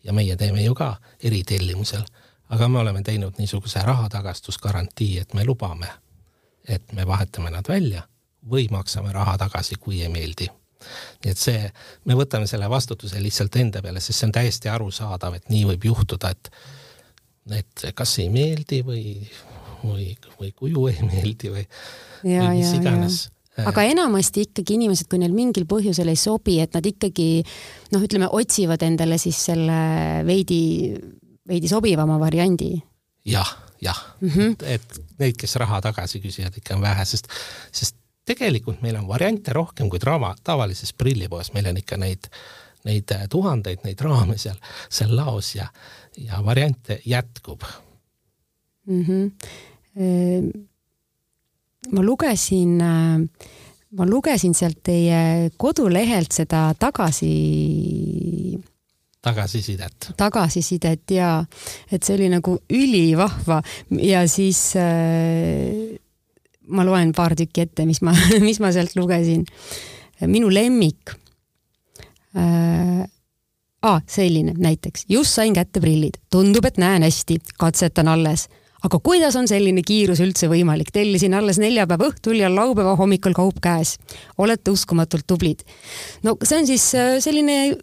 ja 0.05 0.13
meie 0.13 0.37
teeme 0.37 0.63
ju 0.63 0.75
ka 0.75 0.97
eritellimusel, 1.23 2.05
aga 2.49 2.69
me 2.69 2.79
oleme 2.79 3.03
teinud 3.03 3.35
niisuguse 3.39 3.81
rahatagastusgarantii, 3.83 5.19
et 5.19 5.35
me 5.35 5.45
lubame, 5.45 5.89
et 6.69 6.93
me 6.93 7.07
vahetame 7.07 7.51
nad 7.51 7.69
välja 7.69 8.03
või 8.51 8.69
maksame 8.71 9.13
raha 9.13 9.37
tagasi, 9.39 9.75
kui 9.81 10.03
ei 10.03 10.09
meeldi. 10.09 10.49
nii 11.25 11.31
et 11.31 11.39
see, 11.39 11.71
me 12.05 12.15
võtame 12.15 12.47
selle 12.47 12.71
vastutuse 12.71 13.23
lihtsalt 13.23 13.57
enda 13.57 13.83
peale, 13.83 14.01
sest 14.01 14.21
see 14.21 14.29
on 14.29 14.33
täiesti 14.33 14.69
arusaadav, 14.69 15.35
et 15.35 15.49
nii 15.51 15.65
võib 15.73 15.91
juhtuda, 15.91 16.31
et 16.31 16.51
et 17.57 17.85
kas 17.95 18.19
ei 18.19 18.29
meeldi 18.29 18.83
või, 18.85 19.27
või, 19.83 20.13
või 20.41 20.53
kuju 20.53 20.87
ei 20.87 21.03
meeldi 21.03 21.51
või, 21.51 21.65
või 22.23 22.49
mis 22.59 22.73
iganes 22.77 23.29
aga 23.67 23.85
enamasti 23.91 24.47
ikkagi 24.49 24.77
inimesed, 24.79 25.09
kui 25.11 25.21
neil 25.23 25.35
mingil 25.35 25.67
põhjusel 25.69 26.11
ei 26.13 26.19
sobi, 26.19 26.59
et 26.63 26.75
nad 26.77 26.87
ikkagi 26.87 27.29
noh, 27.95 28.05
ütleme, 28.05 28.29
otsivad 28.39 28.83
endale 28.87 29.19
siis 29.21 29.41
selle 29.51 29.79
veidi, 30.29 30.61
veidi 31.49 31.71
sobivama 31.71 32.19
variandi 32.21 32.73
ja,. 32.77 33.41
jah, 33.41 33.55
jah 33.83 34.03
mm, 34.21 34.29
-hmm. 34.29 34.57
et 34.75 35.01
neid, 35.19 35.39
kes 35.41 35.57
raha 35.57 35.81
tagasi 35.89 36.23
küsivad, 36.25 36.57
ikka 36.61 36.77
on 36.77 36.85
vähe, 36.85 37.05
sest, 37.09 37.31
sest 37.73 37.97
tegelikult 38.29 38.83
meil 38.85 38.97
on 39.01 39.09
variante 39.09 39.53
rohkem 39.57 39.89
kui 39.91 40.01
draama, 40.01 40.35
tavalises 40.45 40.93
prillipoes, 40.93 41.53
meil 41.53 41.71
on 41.73 41.77
ikka 41.81 41.97
neid, 41.97 42.31
neid 42.85 43.15
tuhandeid, 43.31 43.85
neid 43.85 44.01
raame 44.05 44.39
seal, 44.39 44.59
seal 44.91 45.17
laos 45.17 45.55
ja, 45.55 45.69
ja 46.17 46.45
variante 46.45 47.01
jätkub 47.07 47.63
mm. 48.87 49.05
-hmm 49.05 50.68
ma 51.93 52.03
lugesin, 52.03 52.79
ma 52.79 54.07
lugesin 54.07 54.55
sealt 54.55 54.81
teie 54.85 55.51
kodulehelt 55.57 56.35
seda 56.35 56.73
tagasi 56.79 57.35
tagasisidet. 59.23 60.11
tagasisidet 60.17 61.11
ja 61.11 61.45
et 61.93 62.03
see 62.03 62.17
oli 62.17 62.29
nagu 62.33 62.59
ülivahva 62.71 63.61
ja 64.03 64.25
siis 64.31 64.61
äh, 64.79 65.99
ma 66.69 66.85
loen 66.87 67.13
paar 67.17 67.35
tükki 67.39 67.67
ette, 67.67 67.87
mis 67.89 68.03
ma, 68.05 68.15
mis 68.49 68.61
ma 68.61 68.73
sealt 68.73 68.97
lugesin. 68.97 69.47
minu 70.27 70.51
lemmik 70.51 71.15
äh,. 72.37 73.07
Ah, 73.79 74.01
selline 74.11 74.57
näiteks, 74.59 75.05
just 75.07 75.37
sain 75.39 75.55
kätte 75.55 75.79
prillid, 75.79 76.17
tundub, 76.35 76.65
et 76.67 76.81
näen 76.83 77.05
hästi, 77.07 77.37
katsetan 77.63 78.09
alles 78.11 78.49
aga 78.87 79.01
kuidas 79.03 79.37
on 79.39 79.49
selline 79.51 79.83
kiirus 79.87 80.23
üldse 80.25 80.49
võimalik? 80.51 80.93
tellisin 80.95 81.35
alles 81.35 81.61
neljapäeva 81.63 82.11
õhtul 82.13 82.41
ja 82.43 82.51
laupäeva 82.53 82.97
hommikul 82.97 83.37
kaup 83.37 83.61
käes. 83.63 83.97
olete 84.39 84.71
uskumatult 84.71 85.27
tublid. 85.27 85.65
no 86.23 86.37
see 86.43 86.59
on 86.59 86.67
siis 86.67 86.91
äh, 86.95 87.17
selline 87.25 87.79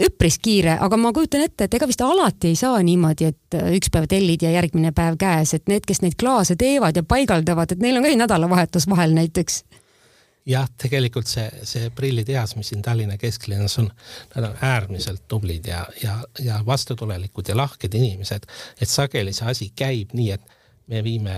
üpris 0.00 0.38
kiire, 0.40 0.78
aga 0.80 0.96
ma 0.96 1.12
kujutan 1.12 1.44
ette, 1.44 1.66
et 1.66 1.74
ega 1.76 1.86
vist 1.88 2.00
alati 2.00 2.52
ei 2.52 2.56
saa 2.56 2.80
niimoodi, 2.82 3.28
et 3.28 3.58
äh, 3.58 3.74
üks 3.76 3.92
päev 3.92 4.08
tellid 4.08 4.42
ja 4.42 4.54
järgmine 4.54 4.92
päev 4.96 5.18
käes, 5.20 5.54
et 5.58 5.68
need, 5.68 5.84
kes 5.88 6.00
neid 6.04 6.16
klaase 6.20 6.56
teevad 6.56 6.96
ja 6.96 7.04
paigaldavad, 7.04 7.74
et 7.74 7.82
neil 7.82 8.00
on 8.00 8.06
ka 8.06 8.12
ju 8.12 8.20
nädalavahetus 8.22 8.88
vahel 8.88 9.12
näiteks 9.16 9.62
jah, 10.46 10.66
tegelikult 10.78 11.30
see, 11.30 11.46
see 11.68 11.90
prillitehas, 11.94 12.56
mis 12.58 12.72
siin 12.72 12.82
Tallinna 12.82 13.18
kesklinnas 13.20 13.78
on, 13.82 13.90
nad 14.34 14.48
on 14.48 14.56
äärmiselt 14.60 15.24
tublid 15.28 15.66
ja, 15.68 15.84
ja, 16.02 16.18
ja 16.42 16.60
vastutulelikud 16.66 17.48
ja 17.48 17.56
lahked 17.56 17.94
inimesed, 17.94 18.48
et 18.80 18.90
sageli 18.90 19.34
see 19.36 19.48
asi 19.52 19.70
käib 19.76 20.16
nii, 20.18 20.30
et 20.34 20.58
me 20.90 21.04
viime, 21.04 21.36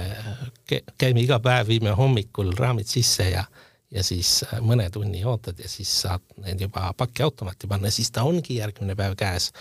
käime 0.99 1.23
iga 1.23 1.39
päev, 1.43 1.69
viime 1.69 1.93
hommikul 1.97 2.55
raamid 2.59 2.89
sisse 2.89 3.29
ja, 3.31 3.45
ja 3.93 4.03
siis 4.03 4.41
mõne 4.65 4.89
tunni 4.91 5.23
ootad 5.25 5.61
ja 5.61 5.69
siis 5.69 5.93
saad 6.05 6.25
need 6.43 6.65
juba 6.67 6.93
pakiautomaati 6.97 7.69
panna, 7.71 7.93
siis 7.93 8.11
ta 8.11 8.25
ongi 8.25 8.59
järgmine 8.59 8.97
päev 8.99 9.17
käes. 9.21 9.53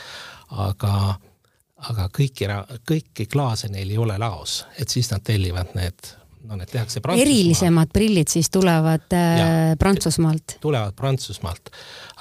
aga, 0.49 1.19
aga 1.89 2.09
kõiki, 2.15 2.47
kõiki 2.87 3.27
klaase 3.27 3.67
neil 3.67 3.91
ei 3.91 3.97
ole 3.97 4.17
laos, 4.17 4.63
et 4.79 4.89
siis 4.89 5.11
nad 5.11 5.23
tellivad 5.23 5.75
need 5.75 6.15
no 6.43 6.57
need 6.59 6.71
tehakse 6.71 7.01
Prantsusmaal. 7.01 7.27
erilisemad 7.27 7.91
prillid 7.93 8.31
siis 8.31 8.49
tulevad 8.49 9.13
äh, 9.13 9.39
ja, 9.39 9.75
Prantsusmaalt? 9.79 10.57
tulevad 10.61 10.95
Prantsusmaalt, 10.95 11.69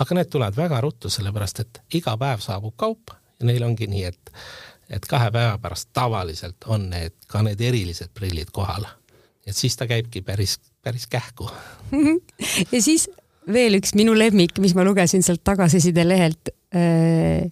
aga 0.00 0.18
need 0.18 0.30
tulevad 0.30 0.56
väga 0.56 0.80
ruttu, 0.80 1.11
sellepärast 1.11 1.62
et 1.64 1.82
iga 1.98 2.16
päev 2.20 2.42
saabub 2.44 2.76
kaup 2.76 3.14
ja 3.40 3.48
neil 3.48 3.64
ongi 3.66 3.88
nii, 3.90 4.04
et, 4.11 4.35
et 4.90 5.08
kahe 5.11 5.30
päeva 5.35 5.56
pärast 5.62 5.90
tavaliselt 5.92 6.68
on 6.70 6.88
need, 6.92 7.16
ka 7.26 7.42
need 7.46 7.61
erilised 7.61 8.12
prillid 8.14 8.52
kohal. 8.54 8.87
et 9.46 9.56
siis 9.56 9.76
ta 9.76 9.87
käibki 9.90 10.22
päris, 10.22 10.58
päris 10.82 11.06
kähku 11.11 11.50
ja 12.72 12.82
siis 12.82 13.08
veel 13.52 13.80
üks 13.80 13.96
minu 13.98 14.14
lemmik, 14.18 14.58
mis 14.62 14.76
ma 14.78 14.85
lugesin 14.87 15.22
sealt 15.22 15.44
tagasiside 15.44 16.08
lehelt 16.08 16.54
äh,. 16.74 17.50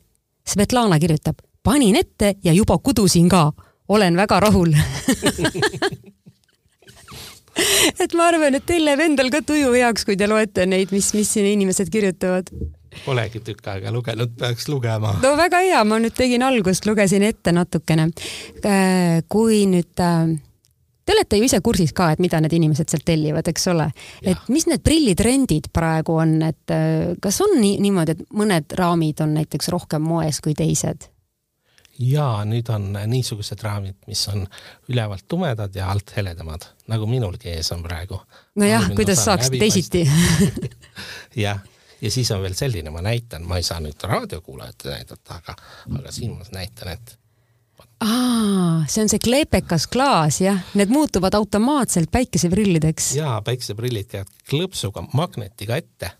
Svetlana 0.50 0.96
kirjutab, 0.98 1.36
panin 1.62 1.94
ette 1.94 2.32
ja 2.42 2.52
juba 2.52 2.78
kudusin 2.82 3.28
ka, 3.28 3.52
olen 3.88 4.16
väga 4.16 4.40
rahul 4.40 4.72
et 8.02 8.18
ma 8.18 8.28
arvan, 8.30 8.56
et 8.56 8.66
teil 8.66 8.84
läheb 8.86 9.04
endal 9.04 9.30
ka 9.32 9.42
tuju 9.46 9.72
heaks, 9.74 10.04
kui 10.08 10.18
te 10.18 10.28
loete 10.30 10.66
neid, 10.68 10.92
mis, 10.94 11.12
mis 11.16 11.32
siin 11.36 11.48
inimesed 11.52 11.90
kirjutavad. 11.92 12.52
Polegi 13.04 13.38
tükk 13.46 13.68
aega 13.70 13.92
lugenud, 13.94 14.32
peaks 14.38 14.66
lugema. 14.68 15.14
no 15.22 15.34
väga 15.38 15.62
hea, 15.62 15.80
ma 15.86 16.00
nüüd 16.02 16.16
tegin 16.16 16.42
algust, 16.42 16.86
lugesin 16.90 17.22
ette 17.26 17.54
natukene. 17.54 18.08
Äh, 18.66 19.20
kui 19.30 19.64
nüüd 19.70 20.02
äh, 20.02 20.38
Te 21.10 21.16
olete 21.16 21.38
ju 21.40 21.46
ise 21.48 21.58
kursis 21.64 21.90
ka, 21.96 22.12
et 22.12 22.20
mida 22.22 22.38
need 22.38 22.52
inimesed 22.54 22.92
sealt 22.92 23.02
tellivad, 23.08 23.48
eks 23.50 23.64
ole. 23.72 23.88
et 24.22 24.50
mis 24.52 24.66
need 24.70 24.82
prillitrendid 24.86 25.70
praegu 25.74 26.20
on, 26.22 26.36
et 26.46 26.74
äh, 26.74 27.16
kas 27.22 27.40
on 27.42 27.56
nii, 27.58 27.80
niimoodi, 27.82 28.14
et 28.14 28.36
mõned 28.36 28.76
raamid 28.78 29.24
on 29.24 29.34
näiteks 29.40 29.72
rohkem 29.74 30.04
moes 30.06 30.38
kui 30.44 30.54
teised? 30.54 31.08
Ja 32.00 32.26
nüüd 32.48 32.68
on 32.72 32.92
niisugused 33.10 33.62
raamid, 33.64 33.98
mis 34.08 34.22
on 34.32 34.46
ülevalt 34.88 35.26
tumedad 35.28 35.74
ja 35.76 35.90
alt 35.92 36.14
heledamad, 36.16 36.64
nagu 36.90 37.06
minulgi 37.10 37.52
ees 37.52 37.72
on 37.76 37.82
praegu. 37.84 38.20
nojah, 38.60 38.90
kuidas 38.96 39.24
saaks 39.24 39.52
teisiti 39.52 40.06
jah, 41.44 41.60
ja 42.00 42.10
siis 42.10 42.30
on 42.30 42.42
veel 42.42 42.56
selline, 42.58 42.90
ma 42.90 43.02
näitan, 43.04 43.46
ma 43.46 43.60
ei 43.60 43.66
saa 43.66 43.80
nüüd 43.84 44.00
raadiokuulajatele 44.02 44.94
näidata, 44.96 45.40
aga, 45.40 45.56
aga 45.98 46.12
siin 46.14 46.36
ma 46.38 46.48
näitan, 46.54 46.94
et 46.94 47.16
aa, 48.00 48.86
see 48.88 49.04
on 49.04 49.12
see 49.12 49.20
kleepekas 49.22 49.86
klaas, 49.92 50.40
jah, 50.40 50.62
need 50.74 50.92
muutuvad 50.92 51.36
automaatselt 51.36 52.10
päikeseprillideks. 52.12 53.14
jaa, 53.20 53.36
päikeseprillid 53.44 54.08
käivad 54.14 54.32
klõpsuga 54.50 55.04
magnetiga 55.12 55.76
ette 55.76 56.14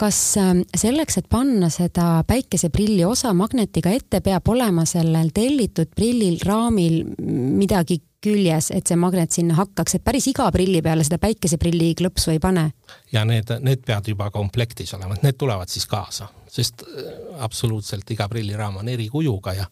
kas 0.00 0.18
ähm, 0.40 0.62
selleks, 0.76 1.18
et 1.20 1.28
panna 1.30 1.68
seda 1.72 2.22
päikeseprilli 2.28 3.04
osa 3.04 3.32
magnetiga 3.36 3.92
ette, 3.92 4.22
peab 4.24 4.48
olema 4.48 4.86
sellel 4.88 5.32
tellitud 5.34 5.92
prillil, 5.96 6.38
raamil 6.46 7.02
midagi 7.20 8.00
küljes, 8.20 8.70
et 8.76 8.88
see 8.88 8.98
magnet 9.00 9.32
sinna 9.32 9.56
hakkaks, 9.56 9.96
et 9.96 10.04
päris 10.04 10.26
iga 10.30 10.50
prilli 10.52 10.82
peale 10.84 11.04
seda 11.06 11.16
päikeseprilli 11.22 11.94
klõpsu 11.98 12.34
ei 12.34 12.40
pane? 12.42 12.66
ja 13.12 13.24
need, 13.28 13.52
need 13.64 13.84
peavad 13.86 14.08
juba 14.12 14.30
komplektis 14.34 14.92
olema, 14.96 15.16
et 15.16 15.24
need 15.24 15.38
tulevad 15.40 15.72
siis 15.72 15.86
kaasa, 15.90 16.28
sest 16.48 16.84
äh, 16.84 17.12
absoluutselt 17.44 18.10
iga 18.12 18.28
prilliraam 18.28 18.80
on 18.82 18.88
eri 18.92 19.08
kujuga 19.12 19.56
ja, 19.56 19.68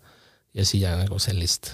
ja 0.55 0.65
siia 0.65 0.97
nagu 0.97 1.21
sellist 1.23 1.73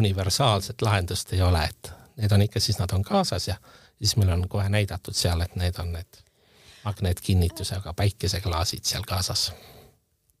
universaalset 0.00 0.82
lahendust 0.82 1.32
ei 1.36 1.42
ole, 1.42 1.64
et 1.64 1.92
need 2.20 2.32
on 2.32 2.44
ikka, 2.44 2.60
siis 2.60 2.78
nad 2.80 2.92
on 2.96 3.04
kaasas 3.04 3.48
ja 3.48 3.56
siis 3.98 4.16
meil 4.16 4.32
on 4.36 4.48
kohe 4.48 4.68
näidatud 4.68 5.16
seal, 5.16 5.40
et 5.40 5.56
need 5.56 5.78
on 5.80 5.92
need 5.96 6.20
magnetkinnitusega 6.84 7.94
päikeseklaasid 7.96 8.84
seal 8.84 9.04
kaasas. 9.08 9.50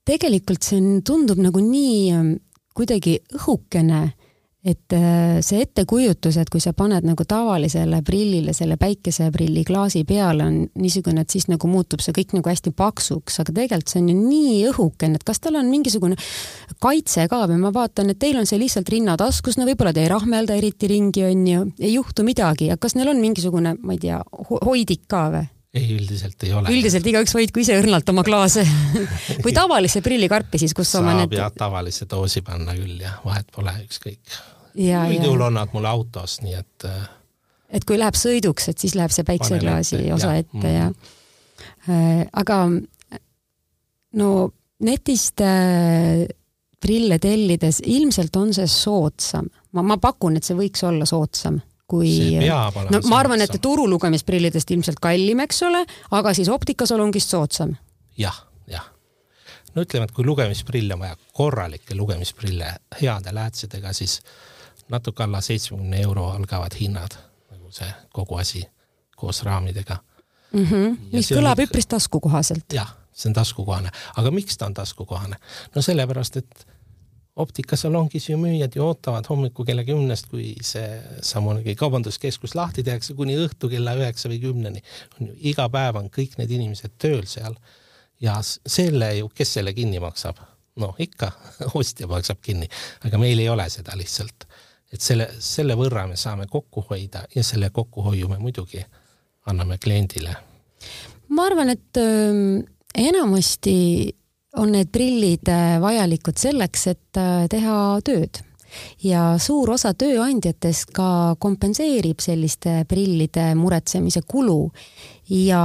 tegelikult 0.04 0.64
see 0.64 0.80
on, 0.80 1.02
tundub 1.06 1.38
nagu 1.42 1.60
nii 1.62 1.98
ähm, 2.16 2.32
kuidagi 2.74 3.18
õhukene, 3.36 4.00
et 4.64 4.92
äh, 4.92 5.38
see 5.44 5.62
ettekujutus, 5.64 6.36
et 6.40 6.50
kui 6.52 6.60
sa 6.60 6.72
paned 6.76 7.04
nagu 7.06 7.24
tavalisele 7.28 8.02
prillile 8.04 8.52
selle 8.56 8.76
päikeseprilli 8.80 9.62
klaasi 9.68 10.02
peale, 10.08 10.44
on 10.44 10.58
niisugune, 10.80 11.24
et 11.24 11.32
siis 11.32 11.46
nagu 11.48 11.68
muutub 11.70 12.02
see 12.04 12.12
kõik 12.16 12.34
nagu 12.36 12.50
hästi 12.50 12.72
paksuks, 12.76 13.38
aga 13.40 13.54
tegelikult 13.56 13.92
see 13.92 14.02
on 14.02 14.10
ju 14.12 14.16
nii 14.18 14.56
õhukene, 14.72 15.20
et 15.20 15.24
kas 15.28 15.40
tal 15.44 15.56
on 15.60 15.70
mingisugune 15.72 16.18
kaitse 16.82 17.24
ka 17.30 17.44
või 17.46 17.60
ma 17.62 17.72
vaatan, 17.76 18.12
et 18.12 18.20
teil 18.20 18.40
on 18.40 18.48
see 18.48 18.60
lihtsalt 18.60 18.90
rinnataskus, 18.92 19.56
no 19.60 19.68
võib-olla 19.68 19.94
te 19.96 20.04
ei 20.04 20.12
rahmelda 20.12 20.58
eriti 20.60 20.90
ringi, 20.92 21.24
on 21.30 21.46
ju, 21.46 21.64
ei 21.80 21.94
juhtu 21.94 22.26
midagi, 22.26 22.68
aga 22.72 22.80
kas 22.84 22.98
neil 22.98 23.14
on 23.14 23.22
mingisugune, 23.22 23.76
ma 23.80 23.96
ei 23.96 24.04
tea, 24.04 24.20
hoidik 24.50 25.08
ka 25.08 25.28
või? 25.36 25.48
Ei, 25.74 25.86
üldiselt 25.94 26.42
ei 26.46 26.52
ole. 26.56 26.72
üldiselt 26.74 27.06
igaüks 27.06 27.34
hoidku 27.36 27.62
ise 27.62 27.76
õrnalt 27.78 28.08
oma 28.10 28.24
klaase 28.26 28.64
või 29.44 29.54
tavalisse 29.56 30.02
prillikarpi 30.04 30.60
siis, 30.62 30.74
kus 30.76 30.90
saab 30.90 31.06
oma 31.06 31.20
need. 31.20 31.36
jah, 31.38 31.52
tavalise 31.54 32.08
doosi 32.10 32.42
panna 32.46 32.74
küll 32.78 32.98
ja 33.04 33.16
vahet 33.24 33.50
pole, 33.54 33.74
ükskõik. 33.84 34.40
üldjuhul 34.74 35.46
on 35.46 35.58
nad 35.60 35.72
mul 35.76 35.86
autos, 35.90 36.40
nii 36.44 36.56
et. 36.58 36.88
Äh, 36.88 37.08
et 37.78 37.86
kui 37.86 37.98
läheb 38.00 38.18
sõiduks, 38.18 38.70
et 38.72 38.82
siis 38.82 38.96
läheb 38.98 39.14
see 39.14 39.26
päikseklaasi 39.28 40.02
osa 40.16 40.34
ja. 40.34 40.42
ette 40.42 40.74
ja 40.74 40.90
mm.. 40.90 42.26
aga 42.42 42.60
no 44.18 44.30
netist 44.86 45.42
äh, 45.44 46.26
prille 46.80 47.20
tellides 47.22 47.82
ilmselt 47.86 48.36
on 48.40 48.54
see 48.56 48.66
soodsam, 48.66 49.46
ma, 49.76 49.84
ma 49.86 50.00
pakun, 50.02 50.40
et 50.40 50.46
see 50.46 50.58
võiks 50.58 50.82
olla 50.88 51.06
soodsam 51.06 51.60
kui, 51.90 52.12
no 52.90 53.00
ma 53.10 53.18
arvan, 53.20 53.42
et 53.44 53.58
turulugemisprillidest 53.62 54.70
ilmselt 54.76 55.02
kallim, 55.02 55.42
eks 55.46 55.62
ole, 55.68 55.82
aga 56.16 56.34
siis 56.36 56.50
optikasalongist 56.52 57.34
soodsam 57.34 57.74
ja,. 58.18 58.30
jah, 58.30 58.44
jah. 58.70 58.86
no 59.74 59.86
ütleme, 59.86 60.08
et 60.08 60.14
kui 60.16 60.26
lugemisprille 60.26 60.94
on 60.94 61.04
vaja, 61.04 61.18
korralikke 61.36 61.98
lugemisprille 61.98 62.74
heade 63.00 63.34
läätsedega, 63.34 63.92
siis 63.96 64.20
natuke 64.90 65.26
alla 65.26 65.40
seitsmekümne 65.44 66.00
euro 66.02 66.30
algavad 66.34 66.74
hinnad, 66.80 67.18
nagu 67.50 67.72
see 67.74 67.90
kogu 68.14 68.40
asi 68.40 68.64
koos 69.16 69.42
raamidega 69.46 69.98
mm. 70.52 70.64
-hmm. 70.64 70.96
mis 71.12 71.30
kõlab 71.32 71.58
on... 71.58 71.66
üpris 71.68 71.86
taskukohaselt. 71.86 72.72
jah, 72.72 72.94
see 73.12 73.30
on 73.30 73.38
taskukohane, 73.38 73.90
aga 74.16 74.30
miks 74.30 74.58
ta 74.58 74.66
on 74.66 74.74
taskukohane? 74.74 75.36
no 75.74 75.82
sellepärast, 75.82 76.36
et 76.36 76.66
optikasalongis 77.36 78.28
ju 78.28 78.38
müüjad 78.38 78.74
ju 78.76 78.84
ootavad 78.84 79.26
hommikul 79.30 79.66
kella 79.66 79.84
kümnest, 79.86 80.28
kui 80.30 80.52
see 80.66 81.00
samunegi 81.24 81.76
kaubanduskeskus 81.78 82.54
lahti 82.58 82.82
tehakse, 82.86 83.14
kuni 83.14 83.36
õhtu 83.38 83.70
kella 83.70 83.94
üheksa 83.98 84.30
või 84.32 84.40
kümneni. 84.42 84.82
on 85.18 85.30
ju, 85.30 85.36
iga 85.52 85.68
päev 85.70 86.00
on 86.02 86.10
kõik 86.10 86.36
need 86.38 86.50
inimesed 86.58 86.96
tööl 86.98 87.26
seal 87.30 87.56
ja 88.20 88.40
selle 88.42 89.14
ju, 89.18 89.30
kes 89.34 89.54
selle 89.58 89.74
kinni 89.76 90.00
maksab? 90.02 90.40
noh, 90.80 90.94
ikka 90.98 91.30
ostja 91.80 92.08
maksab 92.08 92.40
kinni, 92.42 92.68
aga 93.04 93.18
meil 93.20 93.38
ei 93.38 93.48
ole 93.48 93.66
seda 93.70 93.96
lihtsalt. 93.98 94.46
et 94.92 95.00
selle, 95.00 95.28
selle 95.38 95.76
võrra 95.78 96.06
me 96.08 96.16
saame 96.16 96.46
kokku 96.50 96.84
hoida 96.90 97.26
ja 97.34 97.44
selle 97.44 97.70
kokkuhoiu 97.70 98.28
me 98.28 98.38
muidugi 98.38 98.84
anname 99.46 99.78
kliendile. 99.78 100.34
ma 101.28 101.46
arvan, 101.46 101.70
et 101.70 102.00
äh, 102.00 102.64
enamasti 102.94 103.76
on 104.58 104.72
need 104.74 104.90
prillid 104.92 105.48
äh, 105.48 105.78
vajalikud 105.82 106.38
selleks, 106.38 106.86
et 106.90 107.20
äh, 107.20 107.44
teha 107.50 107.76
tööd 108.06 108.42
ja 109.02 109.34
suur 109.42 109.72
osa 109.74 109.92
tööandjatest 109.98 110.92
ka 110.94 111.36
kompenseerib 111.42 112.22
selliste 112.22 112.84
prillide 112.88 113.50
muretsemise 113.58 114.22
kulu. 114.26 114.70
ja 115.30 115.62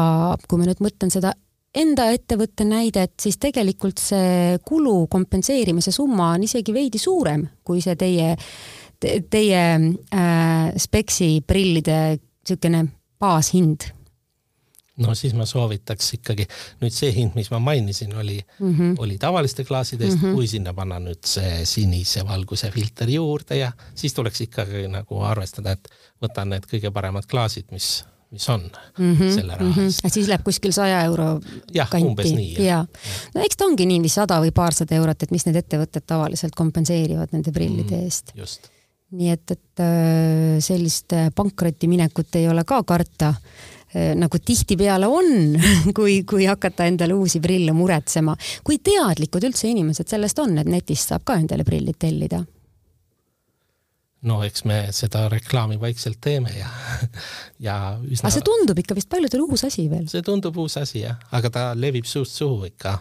kui 0.48 0.60
ma 0.60 0.70
nüüd 0.70 0.82
mõtlen 0.82 1.14
seda 1.14 1.34
enda 1.76 2.08
ettevõtte 2.14 2.66
näidet, 2.66 3.14
siis 3.22 3.38
tegelikult 3.38 4.00
see 4.00 4.58
kulu 4.66 5.08
kompenseerimise 5.12 5.92
summa 5.92 6.32
on 6.36 6.46
isegi 6.48 6.74
veidi 6.74 7.02
suurem 7.02 7.46
kui 7.64 7.82
see 7.84 7.98
teie 8.00 8.36
te,, 9.00 9.20
teie 9.30 9.66
äh, 9.76 10.72
Speksi 10.78 11.44
prillide 11.48 12.00
niisugune 12.46 12.86
baashind 13.20 13.90
no 15.04 15.16
siis 15.16 15.34
ma 15.36 15.46
soovitaks 15.48 16.14
ikkagi, 16.20 16.48
nüüd 16.82 16.96
see 16.96 17.12
hind, 17.16 17.36
mis 17.36 17.50
ma 17.52 17.60
mainisin, 17.60 18.16
oli 18.16 18.40
mm, 18.40 18.72
-hmm. 18.72 18.96
oli 19.04 19.18
tavaliste 19.20 19.64
klaaside 19.64 20.06
eest 20.06 20.22
mm, 20.22 20.28
-hmm. 20.28 20.36
kui 20.36 20.48
sinna 20.48 20.74
panna 20.74 21.00
nüüd 21.00 21.24
see 21.28 21.66
sinise 21.66 22.26
valguse 22.28 22.72
filter 22.72 23.10
juurde 23.10 23.58
ja 23.58 23.72
siis 23.96 24.14
tuleks 24.14 24.42
ikkagi 24.42 24.88
nagu 24.88 25.22
arvestada, 25.22 25.72
et 25.72 25.90
võtan 26.24 26.56
need 26.56 26.68
kõige 26.72 26.92
paremad 26.92 27.26
klaasid, 27.28 27.72
mis 27.72 28.06
mis 28.32 28.50
on 28.50 28.62
mm 29.00 29.16
-hmm, 29.16 29.36
selle 29.36 29.56
raha 29.56 29.70
mhm. 29.70 29.80
eest 29.80 30.04
mm. 30.04 30.08
-hmm. 30.08 30.14
siis 30.14 30.28
läheb 30.28 30.44
kuskil 30.44 30.72
saja 30.72 31.02
euro 31.04 31.40
jah, 31.74 31.90
umbes 32.02 32.32
nii. 32.32 32.66
ja, 32.66 32.86
no 33.36 33.42
eks 33.42 33.58
ta 33.58 33.66
ongi 33.66 33.86
niiviisi 33.86 34.16
sada 34.16 34.40
või 34.42 34.52
paarsada 34.52 34.96
eurot, 34.96 35.24
et 35.24 35.32
mis 35.32 35.46
need 35.46 35.56
ettevõtted 35.56 36.04
tavaliselt 36.08 36.56
kompenseerivad 36.56 37.30
nende 37.32 37.52
prillide 37.52 37.96
mm, 37.96 38.04
eest. 38.04 38.34
nii 39.12 39.30
et, 39.30 39.52
et 39.52 39.80
äh, 39.80 40.60
sellist 40.60 41.14
pankrotti 41.36 41.88
minekut 41.88 42.36
ei 42.36 42.50
ole 42.50 42.64
ka 42.64 42.84
karta 42.84 43.36
Äh, 43.36 43.75
nagu 43.94 44.40
tihtipeale 44.42 45.08
on, 45.08 45.56
kui, 45.98 46.24
kui 46.28 46.46
hakata 46.50 46.88
endale 46.90 47.14
uusi 47.14 47.40
prille 47.40 47.72
muretsema. 47.72 48.36
kui 48.64 48.80
teadlikud 48.84 49.46
üldse 49.48 49.70
inimesed 49.72 50.10
sellest 50.10 50.40
on, 50.44 50.58
et 50.60 50.68
netist 50.68 51.14
saab 51.14 51.24
ka 51.28 51.38
endale 51.40 51.64
prillid 51.64 52.00
tellida? 52.00 52.44
no 54.26 54.42
eks 54.46 54.66
me 54.66 54.78
seda 54.96 55.28
reklaami 55.30 55.78
vaikselt 55.82 56.20
teeme 56.22 56.54
ja, 56.58 56.70
ja 57.68 57.76
üsna. 58.02 58.26
aga 58.26 58.34
see 58.34 58.46
tundub 58.46 58.80
ikka 58.82 58.98
vist 58.98 59.10
paljudele 59.12 59.46
uus 59.46 59.66
asi 59.68 59.88
veel. 59.92 60.08
see 60.12 60.26
tundub 60.26 60.58
uus 60.58 60.78
asi 60.82 61.04
jah, 61.04 61.20
aga 61.38 61.52
ta 61.52 61.66
levib 61.78 62.08
suust 62.10 62.42
suhu 62.42 62.66
ikka 62.72 62.98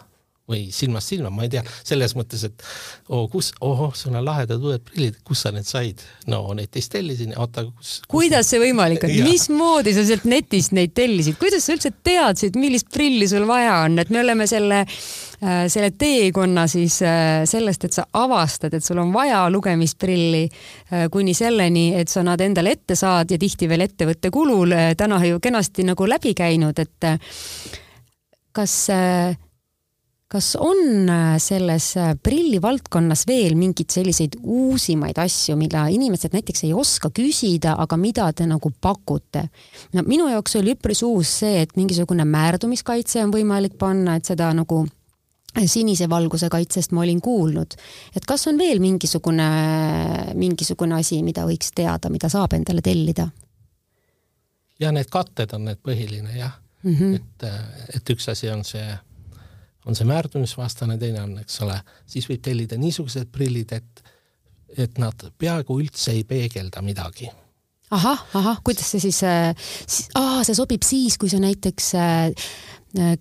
või 0.49 0.67
silmast 0.73 1.09
silma, 1.09 1.31
ma 1.33 1.45
ei 1.47 1.51
tea, 1.55 1.63
selles 1.85 2.13
mõttes, 2.17 2.43
et 2.45 2.63
oo, 3.09 3.25
kus, 3.31 3.49
ohoh, 3.65 3.95
sul 3.97 4.13
on 4.13 4.25
lahedad 4.25 4.61
uued 4.61 4.83
prillid, 4.85 5.17
kus 5.25 5.41
sa 5.45 5.51
need 5.55 5.65
said? 5.65 6.03
no 6.29 6.41
netist 6.57 6.91
tellisin, 6.93 7.33
oota, 7.41 7.63
kus, 7.65 7.95
kus? 8.03 8.11
kuidas 8.13 8.51
see 8.51 8.61
võimalik 8.61 9.07
on, 9.07 9.13
mismoodi 9.25 9.95
sa 9.95 10.03
sealt 10.05 10.27
netist 10.29 10.75
neid 10.77 10.93
tellisid, 10.97 11.39
kuidas 11.41 11.65
sa 11.65 11.73
üldse 11.73 11.89
teadsid, 12.05 12.59
millist 12.61 12.91
prilli 12.93 13.27
sul 13.29 13.47
vaja 13.49 13.79
on, 13.87 13.97
et 14.03 14.11
me 14.13 14.21
oleme 14.21 14.45
selle 14.49 14.83
äh, 14.85 15.65
selle 15.71 15.89
teekonna 15.97 16.67
siis 16.69 16.99
äh, 17.05 17.41
sellest, 17.49 17.87
et 17.89 17.97
sa 17.97 18.05
avastad, 18.21 18.75
et 18.77 18.85
sul 18.85 19.01
on 19.01 19.13
vaja 19.15 19.47
lugemisprilli 19.49 20.43
äh, 20.45 21.07
kuni 21.13 21.33
selleni, 21.37 21.87
et 21.97 22.13
sa 22.13 22.21
nad 22.25 22.41
endale 22.45 22.75
ette 22.77 22.97
saad 22.99 23.33
ja 23.33 23.41
tihti 23.41 23.69
veel 23.71 23.87
ettevõtte 23.87 24.29
kulul 24.33 24.77
täna 24.97 25.23
ju 25.25 25.41
kenasti 25.41 25.87
nagu 25.89 26.05
läbi 26.09 26.35
käinud, 26.37 26.85
et 26.85 27.09
kas 28.55 28.75
äh, 28.93 29.35
kas 30.35 30.55
on 30.59 31.09
äh, 31.09 31.37
selles 31.39 31.93
äh, 31.97 32.11
prillivaldkonnas 32.23 33.23
veel 33.27 33.55
mingeid 33.55 33.93
selliseid 33.93 34.35
uusimaid 34.43 35.19
asju, 35.21 35.55
mida 35.59 35.85
inimesed 35.93 36.35
näiteks 36.35 36.65
ei 36.67 36.73
oska 36.75 37.11
küsida, 37.15 37.77
aga 37.79 37.97
mida 37.99 38.27
te 38.35 38.47
nagu 38.49 38.71
pakute? 38.81 39.45
no 39.95 40.03
minu 40.07 40.27
jaoks 40.31 40.57
oli 40.59 40.73
üpris 40.75 41.05
uus 41.07 41.31
see, 41.39 41.61
et 41.63 41.77
mingisugune 41.79 42.25
määrdumiskaitse 42.27 43.23
on 43.23 43.31
võimalik 43.31 43.77
panna, 43.79 44.17
et 44.19 44.27
seda 44.27 44.51
nagu 44.57 44.83
sinise 45.71 46.09
valguse 46.11 46.49
kaitsest 46.51 46.91
ma 46.91 47.05
olin 47.05 47.21
kuulnud. 47.23 47.79
et 48.15 48.27
kas 48.27 48.47
on 48.51 48.59
veel 48.59 48.83
mingisugune, 48.83 49.47
mingisugune 50.35 50.99
asi, 50.99 51.21
mida 51.23 51.47
võiks 51.47 51.71
teada, 51.75 52.11
mida 52.11 52.27
saab 52.33 52.59
endale 52.59 52.83
tellida? 52.83 53.29
ja 54.83 54.91
need 54.91 55.07
katted 55.07 55.55
on 55.55 55.69
need 55.71 55.79
põhiline 55.79 56.35
jah 56.35 56.59
mm, 56.83 56.95
-hmm. 56.95 57.15
et, 57.15 57.51
et 57.95 58.17
üks 58.17 58.33
asi 58.35 58.51
on 58.51 58.67
see 58.67 58.83
on 59.85 59.95
see 59.95 60.07
määrdumisvastane, 60.09 60.97
teine 61.01 61.21
on, 61.21 61.37
eks 61.43 61.61
ole, 61.65 61.77
siis 62.09 62.27
võib 62.29 62.43
tellida 62.45 62.77
niisugused 62.81 63.31
prillid, 63.33 63.73
et, 63.77 64.05
et 64.77 65.01
nad 65.01 65.27
peaaegu 65.37 65.79
üldse 65.81 66.15
ei 66.15 66.23
peegelda 66.27 66.83
midagi. 66.85 67.29
Ahah, 67.93 68.23
ahah, 68.33 68.61
kuidas 68.65 68.87
see 68.95 69.03
siis 69.03 69.21
äh,, 69.23 69.53
see 70.43 70.55
sobib 70.57 70.83
siis, 70.83 71.19
kui 71.21 71.29
sa 71.29 71.37
näiteks 71.37 71.91
äh, 72.01 72.47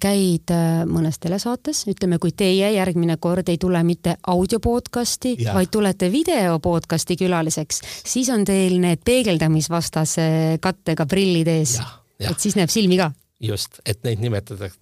käid 0.01 0.53
äh, 0.55 0.85
mõnes 0.89 1.19
telesaates, 1.21 1.83
ütleme, 1.93 2.17
kui 2.23 2.33
teie 2.33 2.71
järgmine 2.73 3.19
kord 3.21 3.51
ei 3.53 3.59
tule 3.61 3.83
mitte 3.85 4.17
audio 4.33 4.63
podcast'i, 4.65 5.35
vaid 5.45 5.69
tulete 5.75 6.09
video 6.13 6.57
podcast'i 6.65 7.19
külaliseks, 7.21 7.83
siis 8.07 8.31
on 8.33 8.47
teil 8.49 8.79
need 8.81 9.05
peegeldamisvastase 9.05 10.25
kattega 10.65 11.07
prillid 11.11 11.53
ees. 11.59 11.77
et 12.25 12.41
siis 12.41 12.57
näeb 12.57 12.73
silmi 12.73 12.97
ka 13.03 13.11
just, 13.41 13.81
et 13.87 14.03
neid 14.05 14.19
nimetatakse, 14.23 14.79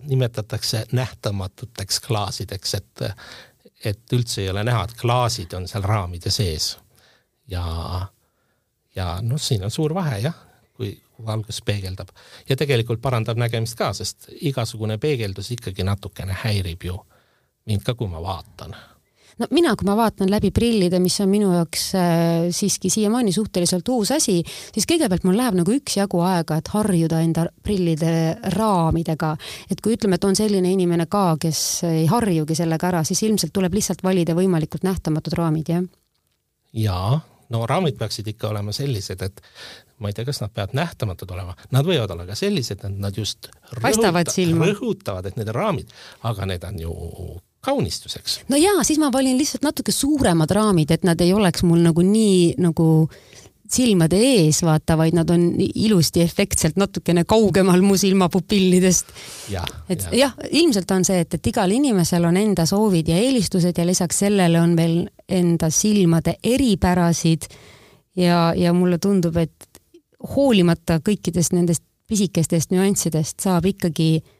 nimetatakse 0.00 0.84
nähtamatuteks 0.92 2.00
klaasideks, 2.00 2.74
et, 2.74 3.04
et 3.84 4.12
üldse 4.12 4.42
ei 4.42 4.50
ole 4.50 4.64
näha, 4.64 4.84
et 4.84 4.96
klaasid 5.00 5.52
on 5.56 5.68
seal 5.68 5.82
raamide 5.86 6.30
sees. 6.30 6.76
ja, 7.48 7.64
ja 8.96 9.18
noh, 9.22 9.40
siin 9.40 9.64
on 9.64 9.70
suur 9.70 9.94
vahe 9.94 10.18
jah, 10.18 10.34
kui 10.76 10.92
valgus 11.26 11.62
peegeldab 11.64 12.08
ja 12.48 12.56
tegelikult 12.56 13.00
parandab 13.02 13.38
nägemist 13.40 13.78
ka, 13.78 13.92
sest 13.96 14.28
igasugune 14.40 14.98
peegeldus 14.98 15.50
ikkagi 15.50 15.84
natukene 15.84 16.36
häirib 16.44 16.84
ju 16.84 16.98
mind 17.66 17.82
ka, 17.86 17.94
kui 17.94 18.08
ma 18.08 18.22
vaatan 18.22 18.76
no 19.38 19.48
mina, 19.50 19.74
kui 19.76 19.86
ma 19.88 19.96
vaatan 19.98 20.30
läbi 20.32 20.50
prillide, 20.54 21.00
mis 21.02 21.18
on 21.24 21.30
minu 21.30 21.50
jaoks 21.54 21.84
äh, 21.98 22.48
siiski 22.54 22.90
siiamaani 22.92 23.34
suhteliselt 23.34 23.88
uus 23.92 24.12
asi, 24.16 24.38
siis 24.74 24.88
kõigepealt 24.88 25.26
mul 25.28 25.38
läheb 25.38 25.58
nagu 25.60 25.76
üksjagu 25.76 26.22
aega, 26.24 26.60
et 26.60 26.72
harjuda 26.72 27.20
enda 27.24 27.46
prillide 27.62 28.12
raamidega. 28.56 29.36
et 29.70 29.80
kui 29.84 29.96
ütleme, 29.96 30.16
et 30.16 30.24
on 30.28 30.36
selline 30.38 30.72
inimene 30.72 31.08
ka, 31.10 31.28
kes 31.40 31.62
ei 31.88 32.06
harjugi 32.10 32.56
sellega 32.58 32.90
ära, 32.92 33.04
siis 33.04 33.22
ilmselt 33.28 33.54
tuleb 33.56 33.76
lihtsalt 33.76 34.04
valida 34.06 34.36
võimalikult 34.38 34.86
nähtamatud 34.86 35.36
raamid, 35.36 35.72
jah? 35.72 35.88
jaa, 36.76 37.20
no 37.52 37.66
raamid 37.66 37.98
peaksid 37.98 38.28
ikka 38.32 38.50
olema 38.54 38.72
sellised, 38.76 39.22
et 39.22 39.42
ma 40.00 40.10
ei 40.10 40.16
tea, 40.16 40.26
kas 40.28 40.42
nad 40.42 40.52
peavad 40.52 40.74
nähtamatud 40.76 41.30
olema, 41.32 41.56
nad 41.72 41.86
võivad 41.88 42.12
olla 42.12 42.26
ka 42.28 42.36
sellised, 42.36 42.84
et 42.84 43.00
nad 43.00 43.16
just 43.16 43.50
silma, 44.32 44.68
rõhutavad, 44.72 45.28
et 45.28 45.36
need 45.40 45.52
on 45.52 45.56
raamid, 45.60 45.92
aga 46.28 46.48
need 46.52 46.64
on 46.68 46.80
ju 46.84 46.96
kaunistuseks. 47.66 48.40
no 48.48 48.60
jaa, 48.60 48.84
siis 48.86 49.00
ma 49.02 49.10
valin 49.12 49.38
lihtsalt 49.38 49.66
natuke 49.66 49.94
suuremad 49.94 50.52
raamid, 50.54 50.92
et 50.94 51.06
nad 51.06 51.20
ei 51.20 51.34
oleks 51.34 51.66
mul 51.66 51.82
nagu 51.84 52.04
nii 52.06 52.54
nagu 52.62 52.86
silmade 53.72 54.18
ees, 54.22 54.60
vaata, 54.62 54.94
vaid 54.98 55.16
nad 55.16 55.30
on 55.34 55.48
ilusti 55.58 56.22
efektselt 56.22 56.76
natukene 56.78 57.24
kaugemal 57.26 57.82
mu 57.82 57.96
silmapupillidest. 57.98 59.10
et 59.90 60.06
jah 60.12 60.12
ja, 60.12 60.30
ilmselt 60.50 60.90
on 60.94 61.04
see, 61.04 61.18
et, 61.24 61.34
et 61.34 61.50
igal 61.50 61.74
inimesel 61.74 62.24
on 62.28 62.38
enda 62.38 62.66
soovid 62.66 63.10
ja 63.10 63.18
eelistused 63.18 63.78
ja 63.78 63.86
lisaks 63.86 64.22
sellele 64.26 64.60
on 64.60 64.76
veel 64.78 65.00
enda 65.28 65.70
silmade 65.70 66.36
eripärasid. 66.44 67.50
ja, 68.16 68.52
ja 68.56 68.72
mulle 68.72 68.98
tundub, 68.98 69.36
et 69.36 69.82
hoolimata 70.36 71.00
kõikidest 71.04 71.52
nendest 71.52 71.82
pisikestest 72.06 72.70
nüanssidest 72.70 73.42
saab 73.42 73.66
ikkagi 73.66 74.10
äh, 74.22 74.35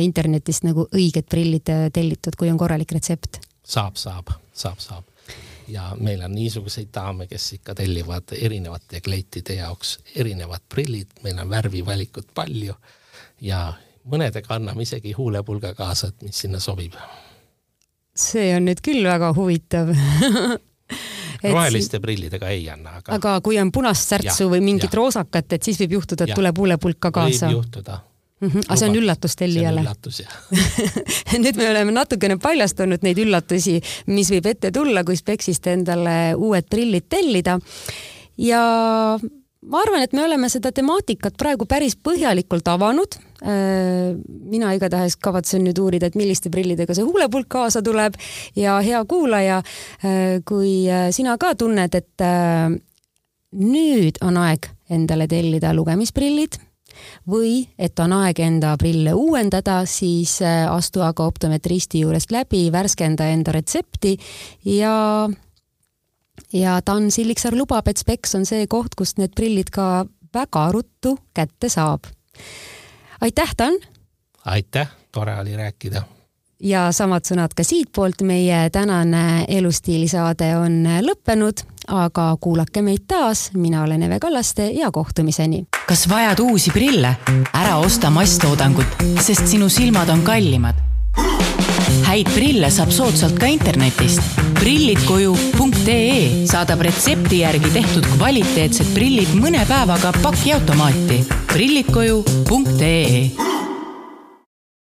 internetist 0.00 0.66
nagu 0.66 0.86
õiged 0.92 1.28
prillid 1.30 1.70
äh, 1.72 1.86
tellitud, 1.92 2.36
kui 2.36 2.50
on 2.52 2.58
korralik 2.60 2.92
retsept? 2.92 3.40
saab, 3.64 3.96
saab, 3.96 4.32
saab, 4.52 4.80
saab. 4.82 5.04
ja 5.68 5.92
meil 6.00 6.22
on 6.26 6.34
niisuguseid 6.34 6.90
daame, 6.94 7.26
kes 7.30 7.52
ikka 7.60 7.74
tellivad 7.78 8.34
erinevate 8.36 9.00
kleitide 9.00 9.60
jaoks 9.60 9.98
erinevad 10.16 10.64
prillid, 10.68 11.20
meil 11.24 11.38
on 11.38 11.50
värvivalikut 11.50 12.34
palju 12.34 12.74
ja 13.40 13.70
mõnedega 14.10 14.56
anname 14.56 14.84
isegi 14.84 15.12
huulepulga 15.16 15.74
kaasa, 15.78 16.10
et 16.10 16.26
mis 16.26 16.42
sinna 16.44 16.60
sobib. 16.60 16.96
see 18.16 18.50
on 18.56 18.66
nüüd 18.68 18.82
küll 18.84 19.06
väga 19.06 19.32
huvitav 19.36 19.94
roheliste 21.54 21.96
si 21.96 22.02
prillidega 22.02 22.52
ei 22.52 22.68
anna, 22.68 22.98
aga 22.98 23.16
aga 23.16 23.38
kui 23.40 23.56
on 23.62 23.72
punast 23.72 24.12
särtsu 24.12 24.44
ja, 24.44 24.52
või 24.52 24.60
mingit 24.66 24.90
ja. 24.90 24.96
roosakat, 24.98 25.56
et 25.56 25.62
siis 25.62 25.80
võib 25.84 26.00
juhtuda, 26.00 26.26
et 26.26 26.34
ja. 26.34 26.40
tuleb 26.42 26.58
huulepulk 26.58 27.00
ka 27.00 27.14
kaasa? 27.22 27.46
võib 27.48 27.62
juhtuda 27.62 28.02
mm. 28.40 28.48
-hmm. 28.48 28.66
aga 28.68 28.76
see 28.76 28.88
on 28.88 28.96
üllatus 28.96 29.36
tellijale? 29.36 29.80
üllatus, 29.84 30.22
jah 30.24 30.36
nüüd 31.44 31.56
me 31.56 31.70
oleme 31.70 31.92
natukene 31.94 32.38
paljastanud 32.42 33.04
neid 33.06 33.18
üllatusi, 33.18 33.80
mis 34.06 34.30
võib 34.32 34.46
ette 34.50 34.72
tulla, 34.72 35.04
kui 35.04 35.16
Spexist 35.16 35.66
endale 35.66 36.34
uued 36.36 36.68
prillid 36.70 37.08
tellida. 37.08 37.58
ja 38.38 38.62
ma 39.60 39.82
arvan, 39.84 40.02
et 40.02 40.12
me 40.16 40.24
oleme 40.24 40.48
seda 40.48 40.72
temaatikat 40.72 41.36
praegu 41.38 41.66
päris 41.68 41.96
põhjalikult 41.96 42.68
avanud. 42.68 43.18
Äh, 43.40 44.16
mina 44.26 44.72
igatahes 44.76 45.16
kavatsen 45.16 45.64
nüüd 45.64 45.78
uurida, 45.80 46.06
et 46.06 46.16
milliste 46.16 46.50
prillidega 46.50 46.94
see 46.96 47.04
huulepulk 47.04 47.48
kaasa 47.48 47.82
tuleb 47.82 48.16
ja 48.56 48.78
hea 48.84 49.04
kuulaja, 49.08 49.62
äh, 50.04 50.40
kui 50.48 50.88
äh, 50.88 51.08
sina 51.12 51.36
ka 51.40 51.54
tunned, 51.54 51.94
et 51.94 52.26
nüüd 53.50 54.20
on 54.22 54.36
aeg 54.36 54.68
endale 54.90 55.26
tellida 55.26 55.72
lugemisprillid 55.74 56.60
või 57.30 57.68
et 57.78 57.98
on 58.02 58.12
aeg 58.20 58.40
enda 58.44 58.74
prille 58.80 59.14
uuendada, 59.14 59.82
siis 59.86 60.38
äh, 60.42 60.64
astu 60.70 61.04
aga 61.06 61.26
optometristi 61.26 62.04
juurest 62.04 62.32
läbi, 62.34 62.68
värskenda 62.72 63.28
enda 63.32 63.54
retsepti 63.56 64.16
ja 64.64 65.28
ja 66.52 66.78
Dan 66.86 67.10
Silliksaar 67.10 67.54
lubab, 67.54 67.88
et 67.88 68.00
Specs 68.00 68.34
on 68.34 68.46
see 68.48 68.66
koht, 68.66 68.96
kust 68.98 69.20
need 69.20 69.34
prillid 69.36 69.70
ka 69.70 70.06
väga 70.34 70.70
ruttu 70.72 71.18
kätte 71.34 71.68
saab. 71.68 72.08
aitäh, 73.20 73.54
Dan! 73.58 73.78
aitäh, 74.44 74.88
tore 75.12 75.36
oli 75.40 75.56
rääkida 75.56 76.02
ja 76.60 76.88
samad 76.92 77.24
sõnad 77.28 77.54
ka 77.56 77.64
siitpoolt, 77.64 78.22
meie 78.26 78.68
tänane 78.72 79.44
elustiilisaade 79.48 80.52
on 80.60 80.82
lõppenud, 81.06 81.64
aga 81.90 82.36
kuulake 82.40 82.82
meid 82.82 83.06
taas, 83.10 83.50
mina 83.54 83.82
olen 83.82 84.02
Eve 84.02 84.20
Kallaste 84.20 84.70
ja 84.70 84.90
kohtumiseni. 84.90 85.64
kas 85.86 86.08
vajad 86.08 86.38
uusi 86.38 86.70
prille? 86.70 87.16
ära 87.54 87.76
osta 87.76 88.10
masstoodangut, 88.10 88.86
sest 89.20 89.46
sinu 89.46 89.68
silmad 89.68 90.08
on 90.08 90.22
kallimad. 90.22 90.74
häid 92.06 92.30
prille 92.34 92.70
saab 92.70 92.90
soodsalt 92.90 93.38
ka 93.38 93.46
internetist. 93.46 94.22
prillidkoju.ee 94.60 96.46
saadab 96.46 96.80
retsepti 96.80 97.40
järgi 97.40 97.70
tehtud 97.70 98.06
kvaliteetsed 98.16 98.94
prillid 98.94 99.34
mõne 99.34 99.66
päevaga 99.68 100.12
pakiautomaati. 100.22 101.26
prillidkoju.ee 101.52 103.59